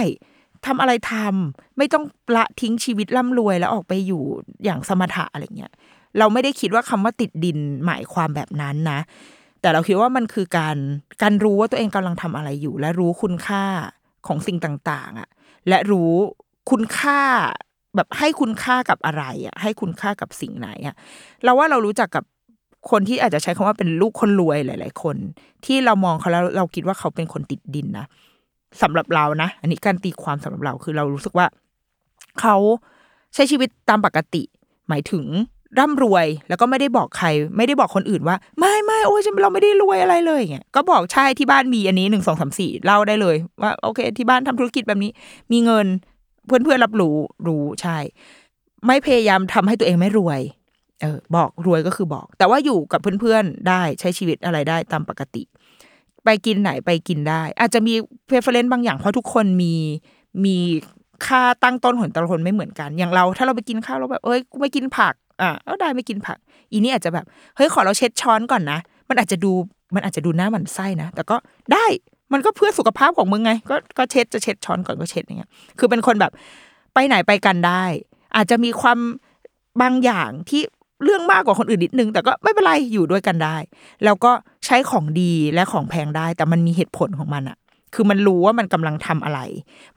[0.65, 2.03] ทำอะไรทำไม่ต้อง
[2.35, 4.23] ละทิ้งชีวิตร่ำรวยแล้วออกไปอยู่
[4.63, 5.71] อย่างสมถะอะไรเงี้ย
[6.19, 8.99] เราไม่ได้คิดว่าคำว่าติดดินหมายความแบบนั้นนะ
[9.61, 10.77] แต่เราคิดว่ามันคือการ
[11.21, 13.63] การรู้ว่าตัวเองกำลังทำอะไรอยู่ และรู้คุณค่า
[14.27, 15.29] ของสิ่งต่าง ๆอะ่ะ
[15.69, 16.13] และรู้
[16.71, 17.19] คุณค่า
[17.95, 20.95] แบบให้คุณค่ากับอะไรอะ ให้คุณค่ากับสิ่งไหนอะ
[21.43, 22.23] เราว่าเรารู้จักกับ
[22.91, 25.17] คนที่อาจจะใช้คำว่าเป็นลูกคนรวยหลาย ๆ คน
[25.65, 28.05] ที่เรามองเขาแล้วเราคิดว่าเขาเป็นคนติดดินนะ
[28.81, 31.47] สำหรับเรานะ อันนี้การตีความสำหรับเราคือเรารู้สึกว่า
[32.41, 32.55] เขา
[33.33, 34.43] ใช้ชีวิตตามปกติ
[34.89, 35.25] หมายถึง
[35.79, 45.11] ร่ำรวยแล้วก็ไม่ได้บอกใคร ไม่ได้บอกคนอื่นว่า ไม่ไม่โอ้ยเราไม่ได้รวยอะไรเลยเงี้ยก็บอกใช่ที่บ้านมีอันนี้หนึ่งสองสามสี่เล่าได้เลย ว่าโอเค ที่บ้านทำธุรกิจแบบนี้
[45.51, 45.85] มีเงิน
[46.45, 47.15] เพื่อนเพื่อนรับรู้
[47.47, 47.97] รู้ใช่
[48.85, 50.41] ไม่พยายามทำให้ตัวเองไม่รวย
[51.01, 55.43] เออ บอกรวยก็คือบอก แต่ว่าอยู่กับเพื่อนๆได้ใช้ชีวิตอะไรได้ตามปกติ
[56.25, 57.93] ไปกินไหนไปกินได้ อาจจะมี
[58.25, 59.73] เพอร f เฟรนซ์บางอย่างเพราะทุกคนมี
[60.45, 60.57] มี
[61.27, 66.37] ค่าตั้งต้นของแต่ละคนไม่เหมือนกัน อย่างเรา ถ้าเราไปกินข้าวเราแบบเอ้ยกูไม่กินผัก อะเอาได้ไม่กินผัก
[66.71, 67.25] อีนี่อาจจะแบบ
[67.55, 68.79] เฮ้ยขอเราเช็ดช้อนก่อนนะ
[69.09, 69.51] มันอาจจะดู
[69.95, 71.35] มันอาจจะดูหน้าหมันไส้นะ แต่ก็
[71.73, 71.85] ได้
[72.33, 76.31] มันก็เพื่อสุขภาพของมึงไง ก็ก็เช็ดจะเช็ดช้อนก่อนก็เช็ดอย่างเงี้ยคือเป็นคนแบบ
[76.93, 77.83] ไปไหนไปกันได้
[78.35, 78.99] อาจจะมีความ
[79.81, 80.61] บางอย่างที่
[81.03, 83.57] เรื่องมากกว่าคนอื่นนิดนึง แต่ก็ไม่เป็นไรอยู่ด้วยกันได้
[84.03, 84.31] แล้วก็
[84.65, 87.57] ใช้ของดีและของแพงได้ แต่มันมีเหตุผลของมันอะ
[87.95, 89.39] คือมันรู้ว่ามันกำลังทำอะไร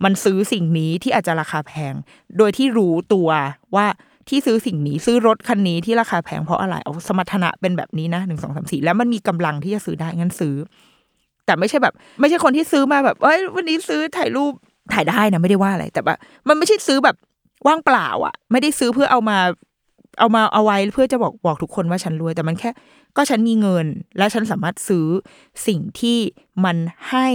[0.04, 1.94] มันซื้อสิ่งนี้ที่อาจจะราคาแพง
[2.38, 3.28] โดยที่รู้ตัว
[3.74, 3.86] ว่า
[4.28, 10.54] ที่ซื้อสิ่งนี้ซื้อรถคันนี้ที่ราคาแพงเพราะอะไรเอาสมรรถนะเป็นแบบนี้นะหนึ่งสองสามสี่แล้วมันมีกำลังที่จะซื้อได้งั้นซื้อ
[11.46, 14.52] แต่ไม่ใช่แบบ ไม่ใช่คนที่ซื้อมาแบบเอ้ยวันนี้ซื้อถ่ายรูป
[14.94, 16.14] ถ่ายได้นะไม่ได้ว่าอะไรแต่ว่า
[16.48, 17.16] มันไม่ใช่ซื้อแบบ
[17.66, 19.38] ว่างเปล่าอะ ไม่ได้ซื้อเพื่อเอามา
[20.18, 22.70] เอามาเอาไว้เพื่อจะบอกบอกทุกคนว่าฉันรวย แต่มันแค่
[23.16, 23.86] ก็ฉันมีเงิน
[24.18, 25.06] และฉันสามารถซื้อ
[25.66, 26.18] สิ่งที่
[26.64, 26.76] มัน
[27.10, 27.28] ให้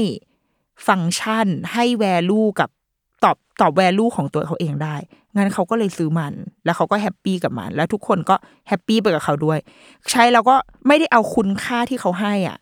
[0.88, 2.70] ฟังก์ชัน ให้แวลูกับ
[3.24, 4.96] ตอบตอบแวลูของตัวเขาเองได้
[5.36, 6.34] งั้นเขาก็เลยซื้อมัน
[6.66, 8.36] แล้วเขาก็แฮปปี้กับมัน แล้วทุกคนก็
[8.68, 9.60] แฮปปี้ไปกับเขาด้วย
[10.12, 10.56] ใช้แล้วก็
[10.88, 12.58] ไม่ได้เอาคุณค่าที่เขาให้อะ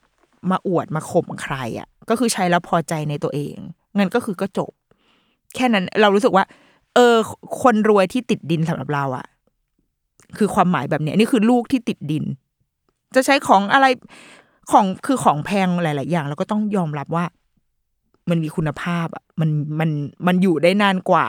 [0.51, 3.55] มาอวดมาข่มใครอะ ก็คือใช้แล้วพอใจในตัวเอง
[3.97, 4.71] งั้นก็คือก็จบ
[5.55, 6.45] แค่นั้นเรารู้สึกว่า
[6.95, 7.15] เออ
[7.61, 9.25] คนรวยที่ติดดินสำหรับเราอะ
[10.37, 12.23] คือความหมายแบบเนี้ยนี่คือลูกที่ติดดิน
[13.15, 13.85] จะใช้ของอะไร
[14.71, 17.25] ของคือของแพงหลาย ๆ อย่างเราก็ต้องยอมรับว่า
[18.29, 19.49] มันมีคุณภาพอะมัน
[19.79, 19.89] มัน
[20.27, 21.25] มันอยู่ได้นานกว่า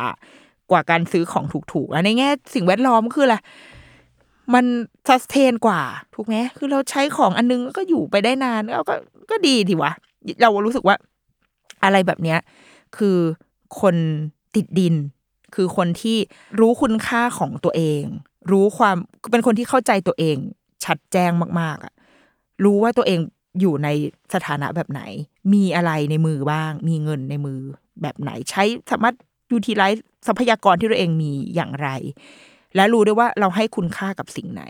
[0.71, 3.37] กว่าการซื้อของถูกๆแล้วในแง่สิ่งแวดล้อมคืออะไร
[4.55, 4.65] มัน
[5.09, 5.81] ซัสเทนกว่า
[6.15, 8.95] ถูกไหมคือเราใช้ของอันนึงก็อยู่ไปได้นานแล้วก็
[9.31, 9.93] ก็ดีทีวะ
[10.43, 10.97] เรารู้สึกว่า
[11.85, 12.39] อะไรแบบเนี้ย
[12.97, 13.17] คือ
[13.81, 13.97] คน
[14.55, 14.95] ติดดิน
[15.55, 16.17] คือคนที่
[16.61, 18.03] รู้คุณค่าของตัวเอง
[18.53, 18.97] รู้ความ
[19.31, 20.37] เป็นคนที่เข้าใจตัวเอง
[20.85, 21.31] ชัดแจ้ง
[21.61, 21.93] มาก ๆอะ
[22.65, 23.19] รู้ว่าตัวเอง
[23.61, 23.89] อยู่ใน
[24.35, 25.03] สถานะแบบไหน
[25.55, 27.59] มีอะไรในมือบ้าง มีเงินในมือ
[28.03, 29.15] แบบไหน ใช้สามารถ
[29.51, 31.89] ยูทิลไลซ์ทรัพยากรที่ตัวเองมีอย่างไร
[32.77, 34.65] และรู้ด้วยว่าเราให้คุณค่ากับสิ่งไหน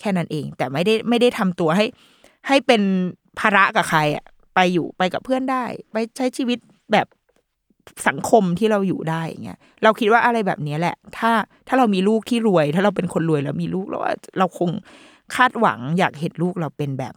[0.00, 1.86] แค่นั้นเอง แต่ไม่ได้ไม่ได้ทำตัวให้
[2.48, 2.82] ให้เป็น
[3.38, 6.58] ภาระกับใครอะไปอยู่ไปกับเพื่อนได้ ไปใช้ชีวิต
[6.92, 7.06] แบบ
[8.08, 11.30] สังคมที่เราอยู่ได้อย่างเงี้ยเราคิดว่าอะไรแบบนี้แหละ ถ้า
[11.68, 14.70] ถ้าเรามีลูกที่รวย ถ้าเราเป็นคนรวยแล้วมีลูกแล้วว่าเราคง
[15.34, 17.14] คาดหวังอยากเห็นลูกเราเป็นแบบ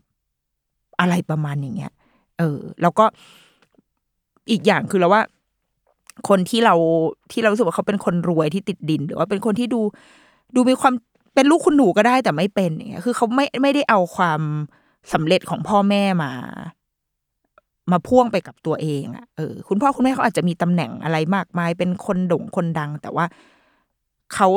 [1.00, 1.94] อะไรประมาณอย่างเงี้ย
[2.38, 3.06] เออ แล้วก็
[4.52, 5.22] อีกอย่างคือเราว่า
[6.30, 6.76] คนที่เรา
[7.32, 9.82] ที่เรารู้สึกว่าเขาเป็นคนรวยที่ติดดิน หรือว่าเป็นคนที่ดู
[10.56, 10.94] ดูมีความ
[11.36, 14.42] เป็นลูกคุณหนูก็ได้แต่ไม่เป็นอย่างเงี้ย คือเขาไม่ไม่ได้เอาความ
[15.14, 16.32] สำเร็จของพ่อแม่มา
[17.92, 23.26] มาพ่วงไปกับตัวเองอะ่ะเออคุณพ่อคุณแม่เขาอาจจะมีตำแหน่งอะไรมากมาย เป็นคนโด่งคนดัง แต่ว่า
[24.34, 24.48] เขา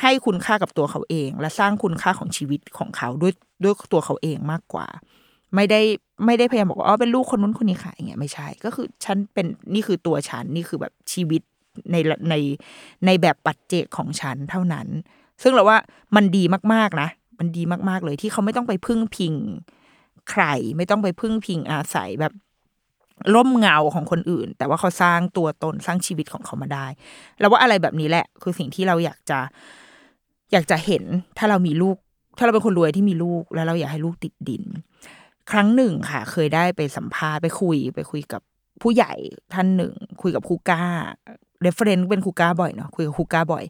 [0.00, 3.32] ให้คุณค่ากับตัวเขาเอง และสร้างคุณค่าของชีวิตของเขาด้วย
[3.62, 4.86] ด้วยตัวเขาเองมากกว่า
[5.54, 5.80] ไม่ได้
[6.24, 11.42] ไม่ได้พยายามบอกว่าอ๋อเป็นลูกคนนู้นคนนี้ค่ะอย่างเงี้ยไม่ใช่ ก็คือฉันเป็นนี่คือตัวฉันนี่คือแบบชีวิต
[11.92, 11.96] ใน
[12.30, 12.34] ใน
[13.06, 14.86] ในแบบปัจเจกของฉันเท่านั้น
[15.42, 15.78] ซึ่งเราว่า
[16.16, 19.34] มันดีมากๆนะ มันดีมากๆเลยที่เขาไม่ต้องไปพึ่งพิง
[20.30, 20.44] ใคร
[20.76, 22.32] ไม่ต้องไปพึ่งพิงอาศัยแบบ
[23.34, 26.86] ร่มเงาของคนอื่น แต่ว่าเขาสร้างตัวตนสร้างชีวิตของเขามาได้
[27.40, 29.38] แล้วว่าอะไรแบบนี้แหละ คือสิ่งที่เราอยากจะ
[30.52, 31.04] อยากจะเห็น
[31.38, 31.96] ถ้าเรามีลูก
[32.38, 34.62] ถ้าเราเป็นคนรวยที่มีลูก แล้วเราอยากให้ลูกติดดิน
[35.50, 38.42] ครั้งหนึ่งค่ะ เคยได้ไปสัมภาษณ์ไปคุย ไปคุยกับ
[38.82, 39.12] ผู้ใหญ่
[39.54, 39.92] ท่านหนึ่ง
[40.22, 40.82] คุยกับครูก้า
[41.62, 43.64] reference เป็นครูก้าบ่อยเนาะคุยกับครูก้าบ่อย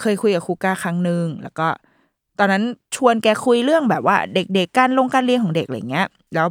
[0.00, 1.68] เคยคุยกับครูก้าครั้งหนึ่งแล้วก็
[2.38, 2.64] ตอนนั้น
[2.96, 6.48] ชวนแกคุยเรื่องแบบว่า เด็กๆการลงการเรียนของเด็กอะไรเงี้ย แล้ว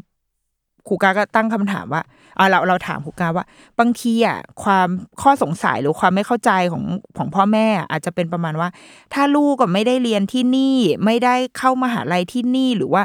[0.87, 2.01] ครูก้าก็ตั้งคำถามว่า
[2.37, 3.45] อ่าเราเราถามครูกาว่า
[3.79, 4.87] บางทีอะความ
[5.21, 6.83] ข้อสงสัยหรือความไม่เข้าใจของ
[7.17, 8.69] ของพ่อแม่ อาจจะเป็นประมาณว่า
[9.13, 13.03] ถ้าลูกก็ไม่ได้เรียนที่นี่ ไม่ได้เข้ามหาลัยที่นี่หรือว่า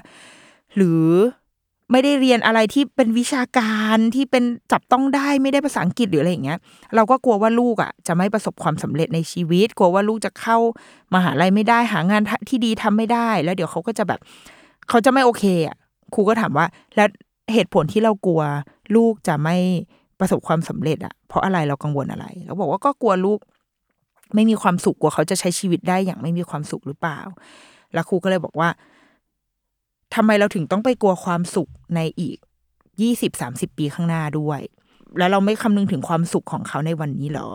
[0.76, 1.04] หรือ
[1.90, 6.58] ไม่ได้เรียนอะไรที่เป็นวิชาการที่เป็นจับต้องได้ไม่ได้ภาษาอังกฤษหรืออะไรอย่างเงี้ย
[6.94, 10.56] เราก็กลัวว่าลูกอะ จะไม่ประสบความสำเร็จในชีวิต กลัวว่าลูกจะเข้า
[11.14, 14.20] มหาลัยไม่ได้หางานที่ดีทำไม่ได้ แล้วเดี๋ยวเขาก็จะแบบ
[14.88, 15.76] เขาจะไม่โอเคอะ
[16.14, 16.66] ครูก็ถามว่า
[16.96, 17.08] แล้ว
[17.52, 18.42] เหตุผลที่เรากลัว
[18.96, 19.56] ลูกจะไม่
[20.20, 23.38] ประสบความสำเร็จอะเพราะอะไรเรากังวลอะไรเราบอกว่าก็กลัวลูก
[24.34, 27.20] ไม่มีความสุขกลัวเขาจะใช้ชีวิตได้อย่างไม่มีความสุขหรือเปล่า
[27.94, 28.68] แล้วครูก็เลยบอกว่า
[30.14, 32.36] ทำไมเราถึงต้องไปกลัวความสุขในอีก
[33.00, 34.60] ยี่สิบสามสิบปีข้างหน้าด้วย
[35.18, 37.50] แล้วเราไม่คำนึงถึงความสุขของเขาในวันนี้หรอ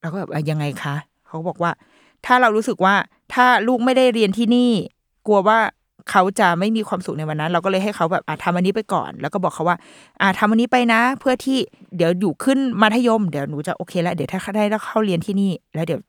[0.00, 0.94] เราก็แบบยังไงคะ
[1.26, 1.70] เขาบอกว่า
[2.26, 2.94] ถ้าเรารู้สึกว่า
[3.34, 4.70] ถ้าลูกไม่ได้เรียนที่นี่
[5.26, 5.58] กลัวว่า
[6.10, 9.76] เขาจะไม่มีความสุขในวันนั้น เราก็เลยให้เขาแบบอะทำอันนี้ไปก่อน แล้วก็บอกเขาว่า
[10.20, 11.58] อะทำอันนี้ไปนะ เพื่อที่
[11.96, 16.00] เดี๋ยวอยู่ขึ้นมัธยม เดี๋ยวหนูจะโอเคแล้วเดี๋ยวถ้าได้เข้าเรียนที่นี่ แล้วเดี๋ยว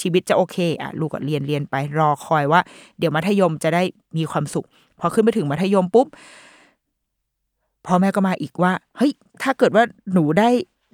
[0.00, 2.60] ชีวิตจะโอเค อะ ลูกก็เรียนเรียนไปรอคอยว่า
[2.98, 3.82] เดี๋ยวมัธยมจะได้
[4.16, 4.66] มีความสุข
[5.00, 6.06] พอขึ้นไปถึงมัธยมปุ๊บ
[7.86, 10.48] พ่อแม่ก็มาอีกว่า เฮ้ย ถ้าเกิดว่าหนูได้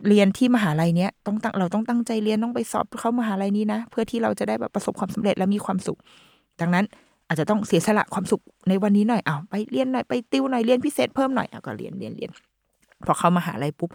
[0.08, 5.98] เรียนที่มหาลัยเนี้ยต้องตั้งเราต้องตั้งใจเรียนต้องไปสอบเข้ามหาลัยนี้นะเพื่อที่เราจะได้แบบประสบความสำเร็จและมีความสุข
[6.60, 6.84] ดังนั้น
[7.28, 12.30] อาจจะต้องเสียสละความสุขในวันนี้หน่อยเอาไปเรียนหน่อยไปติวหน่อยเรียนพิเศษเพิ่มหน่อยเอาก็เรียนเรียนเรียน
[13.06, 13.90] พอเข้ามหาลัยปุ๊บ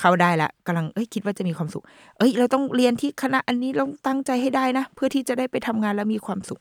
[0.00, 1.82] เข้าได้ละกำลังเอ้ยคิดว่าจะมีความสุข
[2.18, 6.60] เอ้ย เราต้องเรียนที่คณะอันนี้เราตั้งใจให้ได้นะ เพื่อที่จะได้ไปทำงานแล้วมีความสุข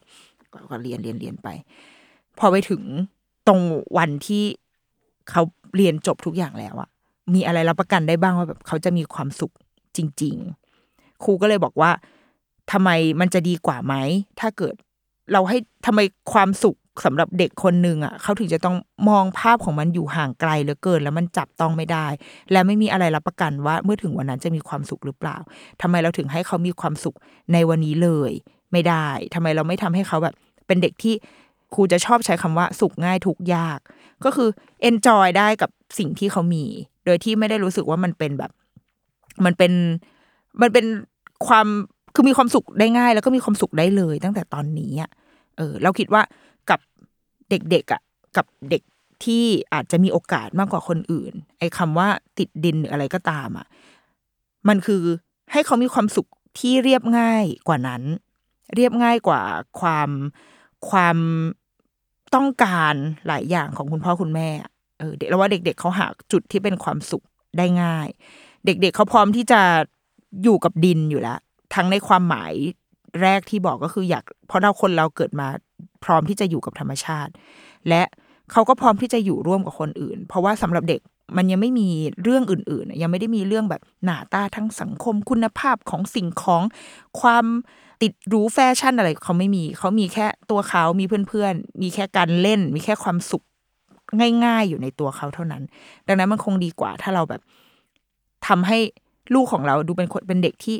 [0.71, 1.47] ก็เรียนเรียนเรียนไป
[2.39, 2.81] พอไปถึง
[3.47, 3.61] ตรง
[3.97, 4.43] วันที่
[5.29, 5.41] เขา
[5.75, 6.89] เรียนจบทุกอย่างแล้วอะ
[7.33, 9.53] มีอะไรรับประกันได้บ้างว่าแบบเขาจะมีความสุข
[9.97, 10.35] จริง
[10.79, 11.91] ๆ ครูก็เลยบอกว่า
[12.71, 13.93] ทำไมมันจะดีกว่าไหม
[14.39, 14.75] ถ้าเกิด
[15.31, 15.99] เราให้ทำไม
[16.33, 18.77] ความสุขสำหรับเด็กคนหนึ่งอะเขาถึงจะต้อง
[19.09, 22.07] มองภาพของมันอยู่ห่างไกลเหลือเกิน แล้วมันจับต้องไม่ได้
[22.51, 25.37] และไม่มีอะไรรับประกันว่าเมื่อถึงวันนั้นจะมีความสุขหรือเปล่า
[25.81, 27.15] ทำไมเราถึงให้เขามีความสุข
[27.53, 28.31] ในวันนี้เลย
[28.71, 30.35] ไม่ได้ทำไมเราไม่ทำให้เขาแบบ
[30.67, 31.13] เป็นเด็กที่
[31.73, 33.79] ครูจะชอบใช้คำว่าสุขง่ายทุกยาก
[34.23, 34.49] ก็คือ
[34.81, 36.65] เอนจอยได้กับสิ่งที่เขามี
[37.05, 38.51] โดยที่ไม่ได้รู้สึกว่ามันเป็นแบบ
[39.45, 39.71] มันเป็น
[40.61, 40.85] มันเป็น
[41.47, 41.67] ความ
[42.13, 45.09] คือมีความสุขได้ง่าย แล้วก็มีความสุขได้เลย ตั้งแต่ตอนนี้อะ
[45.57, 46.21] เออ เราคิดว่า
[46.69, 46.79] กับ
[47.49, 48.01] เด็กๆอะ
[48.37, 48.81] กับเด็ก
[49.23, 49.43] ที่
[49.73, 52.07] อาจจะมีโอกาสมากกว่าคนอื่น ไอ้คาว่า
[52.37, 53.67] ติดดินหรืออะไรก็ตามอะ
[54.67, 55.03] มันคือ
[55.51, 56.27] ให้เขามีความสุข
[56.59, 58.01] ที่เรียบง่ายกว่านั้น
[58.75, 59.41] เรียบง่ายกว่า
[59.79, 60.09] ความ
[60.89, 61.17] ความ
[62.35, 62.95] ต้องการ
[63.27, 64.49] หลายอย่างของคุณพ่อคุณแม่
[64.99, 67.23] เออเด็กเราว่าเด็ก ๆเขาหาจุดที่เป็นความสุข
[67.57, 68.07] ได้ง่าย
[68.65, 69.61] เด็กๆเขาพร้อมที่จะ
[70.43, 71.39] อยู่กับดินอยู่แล้ว
[71.75, 72.53] ทั้งในความหมาย
[73.21, 75.47] แรกที่บอกก็คืออยาก เพราะเราคนเราเกิดมา
[76.03, 77.31] พร้อมที่จะอยู่กับธรรมชาติ
[77.89, 78.03] และ
[78.51, 81.01] เขาก็พร้อมที่จะอยู่ร่วมกับคนอื่น เพราะว่าสำหรับเด็ก
[81.37, 81.89] มันยังไม่มี
[82.23, 86.63] เรื่องอื่น ๆ ยังไม่ได้มีเรื่องแบบหน้าตาทั้งสังคมคุณภาพของสิ่งของ
[87.21, 87.45] ความ
[88.01, 93.43] ติดรู้แฟชั่นอะไรเขาไม่มี เขามีแค่ตัวเขามีเพื่อนๆ มีแค่การเล่น มีแค่ความสุข
[94.45, 95.63] ง่ายๆ อยู่ในตัวเขาเท่านั้น
[96.07, 97.41] ดังนั้นมันคงดีกว่าถ้าเราแบบ
[98.47, 98.77] ทำให้
[99.33, 100.77] ลูกของเราดูเป็นคนเป็นเด็กที่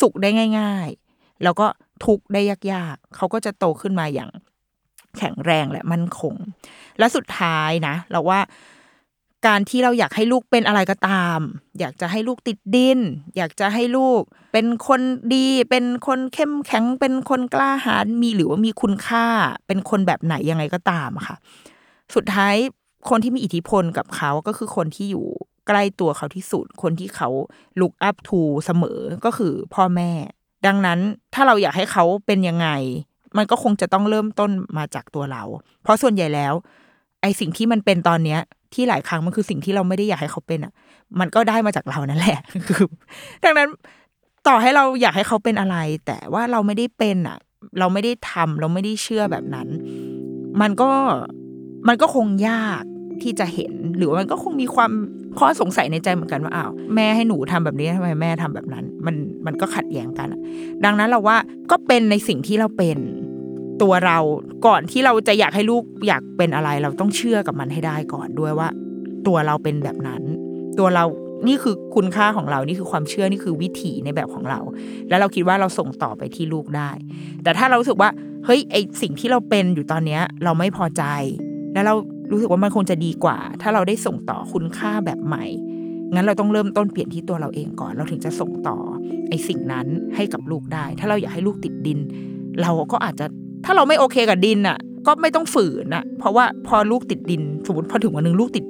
[0.00, 0.28] สุขได้
[0.58, 1.66] ง่าย ๆ แล้วก็
[2.04, 4.30] ทุกได้ยากๆ เขาก็จะโตขึ้นมาอย่าง
[5.18, 6.34] แข็งแรงและมั่นคง
[6.98, 8.40] และสุดท้ายนะ เราว่า
[9.46, 11.38] การที่เราอยากให้ลูกเป็นอะไรก็ตาม
[11.78, 12.98] อยากจะให้ลูกติดดิน
[13.36, 14.22] อยากจะให้ลูก
[14.52, 15.00] เป็นคน
[15.34, 19.26] ดี เป็นคนเข้มแข็ง เป็นคนกล้าหาญ มีหรือว่ามีคุณค่า
[19.66, 21.36] เป็นคนแบบไหนยังไงก็ตามค่ะ
[22.14, 22.54] สุดท้าย
[23.08, 25.26] คนที่มีอิทธิพลกับเขาก็คือคนที่อยู่
[25.68, 27.28] ใกล้ตัวเขาที่สุด คนที่เขา
[27.80, 30.10] ลุกอัพทูเสมอ ก็คือพ่อแม่
[30.66, 30.98] ดังนั้น
[31.34, 32.68] ถ้าเราอยากให้เขาเป็นยังไง
[33.36, 35.42] มันก็คงจะต้องเริ่มต้นมาจากตัวเรา
[35.82, 36.54] เพราะส่วนใหญ่แล้ว
[37.22, 38.40] ไอสิ่งที่มันเป็นตอนเนี้ย
[38.74, 40.72] ที่หลายครั้งมันคือสิ่งที่เราไม่ได้อยากให้เขาเป็นอะ
[41.20, 42.86] มันก็ได้มาจากเรานั่นแหละคือ
[43.44, 43.68] ดังนั้น
[44.46, 47.38] ต่อให้เราอยากให้เขาเป็นอะไร แต่ว่าเราไม่ได้เป็นอะ
[47.78, 49.68] เราไม่ได้ทำเราไม่ได้เชื่อแบบนั้น
[50.60, 50.90] มันก็
[51.88, 52.82] มันก็คงยาก
[53.22, 54.92] ที่จะเห็น หรือมันก็คงมีความ
[55.38, 59.14] ข้อสงสัยในใจเหมือนกันว่าอ้าวแม่ให้หนูทำแบบนี้ทำไมแม่ทำแบบนั้น มัน
[59.46, 60.28] มันก็ขัดแย้งกัน
[60.84, 61.36] ดังนั้นเราว่า
[61.70, 62.98] ก็เป็นในสิ่งที่เราเป็น
[63.82, 64.18] ตัวเรา
[64.66, 68.68] ก่อนที่เราจะอยากให้ลูกอยากเป็นอะไร เราต้องเชื่อกับมันให้ได้ก่อนด้วยว่า
[69.26, 70.22] ตัวเราเป็นแบบนั้น
[70.78, 71.04] ตัวเรา
[71.46, 74.60] นี่คือคุณค่าของเรา นี่คือความเชื่อ นี่คือวิถีในแบบของเรา
[75.08, 76.90] แล้วเราคิดว่าเราส่งต่อไปที่ลูกได้
[77.42, 78.10] แต่ถ้าเราสึกว่า
[78.44, 81.02] เฮ้ย ไอสิ่งที่เราเป็นอยู่ตอนเนี้ย เราไม่พอใจ
[81.72, 81.94] แล้วเรา
[82.32, 85.44] รู้สึกว่ามันคงจะดีกว่า ถ้าเราได้ส่งต่อคุณค่าแบบใหม่
[86.14, 88.76] งั้นเราต้องเริ่มต้นเปลี่ยนที่ตัวเราเองก่อน เราถึงจะส่งต่อ
[89.28, 91.98] ไอสิ่งนั้นให้กับลูกได้ ถ้าเราอยากให้ลูกติดดิน
[92.62, 93.26] เราก็อาจจะ
[93.64, 98.64] ถ้าเราไม่โอเคกับดินอะ ก็ไม่ต้องฝืนอะ เพราะว่าพอลูกติดดิน สมมติพอถึงวันหนึ่งลูกติด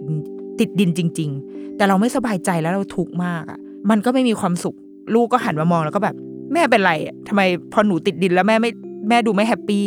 [0.60, 3.58] ติดดินจริง ๆ แต่เราไม่สบายใจแล้วเราทุกข์มากอะ
[3.90, 4.76] มันก็ไม่มีความสุข
[5.14, 6.14] ลูกก็หันมามองแล้วก็แบบ
[6.52, 6.92] แม่เป็นไร
[7.28, 8.70] ทำไมพอหนูติดดินแล้วแม่ไม่
[9.08, 9.86] แม่ดูไม่ happy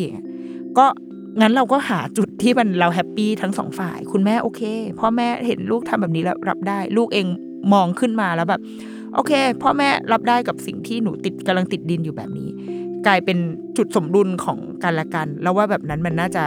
[0.78, 0.86] ก็
[1.42, 4.62] งั้นเราก็หาจุดที่มันเรา happy ทั้งสองฝ่าย คุณแม่โอเค
[5.00, 7.28] พ่อแม่เห็นลูกทำแบบนี้แล้วรับได้ ลูกเอง
[7.74, 8.62] มองขึ้นมาแล้วแบบ
[9.16, 9.32] โอเค
[9.62, 12.50] พ่อแม่รับได้กับสิ่งที่หนูติดกำลังติดดินอยู่แบบนี้
[13.08, 13.38] กลายเป็น
[13.78, 16.44] จุดสมดุลของกันและกัน แล้วว่าแบบนั้นมันน่าจะ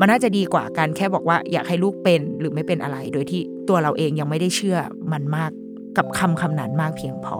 [0.00, 4.78] มันน่าจะดีกว่าการแค่บอกว่าอยากให้ลูกเป็นหรือไม่เป็นอะไร โดยที่ตัวเราเองยังไม่ได้เชื่อ
[5.12, 5.50] มันมาก
[5.96, 7.38] กับคำคำนั้นมากเพียงพอ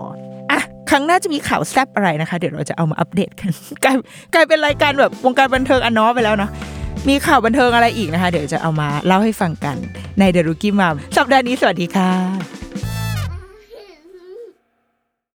[0.50, 0.60] อะ
[0.90, 3.50] ครั้งหน้าจะมีข่าวแซบอะไรนะคะ เดี๋ยวเราจะเอามาอัปเดตกัน
[3.84, 3.96] กลาย
[4.34, 6.50] กลายเป็นรายการแบบวงการบันเทิงอันน้อไปแล้วเนาะ
[7.08, 9.76] มีข่าวบันเทิงอะไรอีกนะคะ เดี๋ยวจะเอามาเล่าให้ฟังกัน
[10.18, 12.63] ในเดรุกี้มามสัปดาห์นี้สวัสดีค่ะ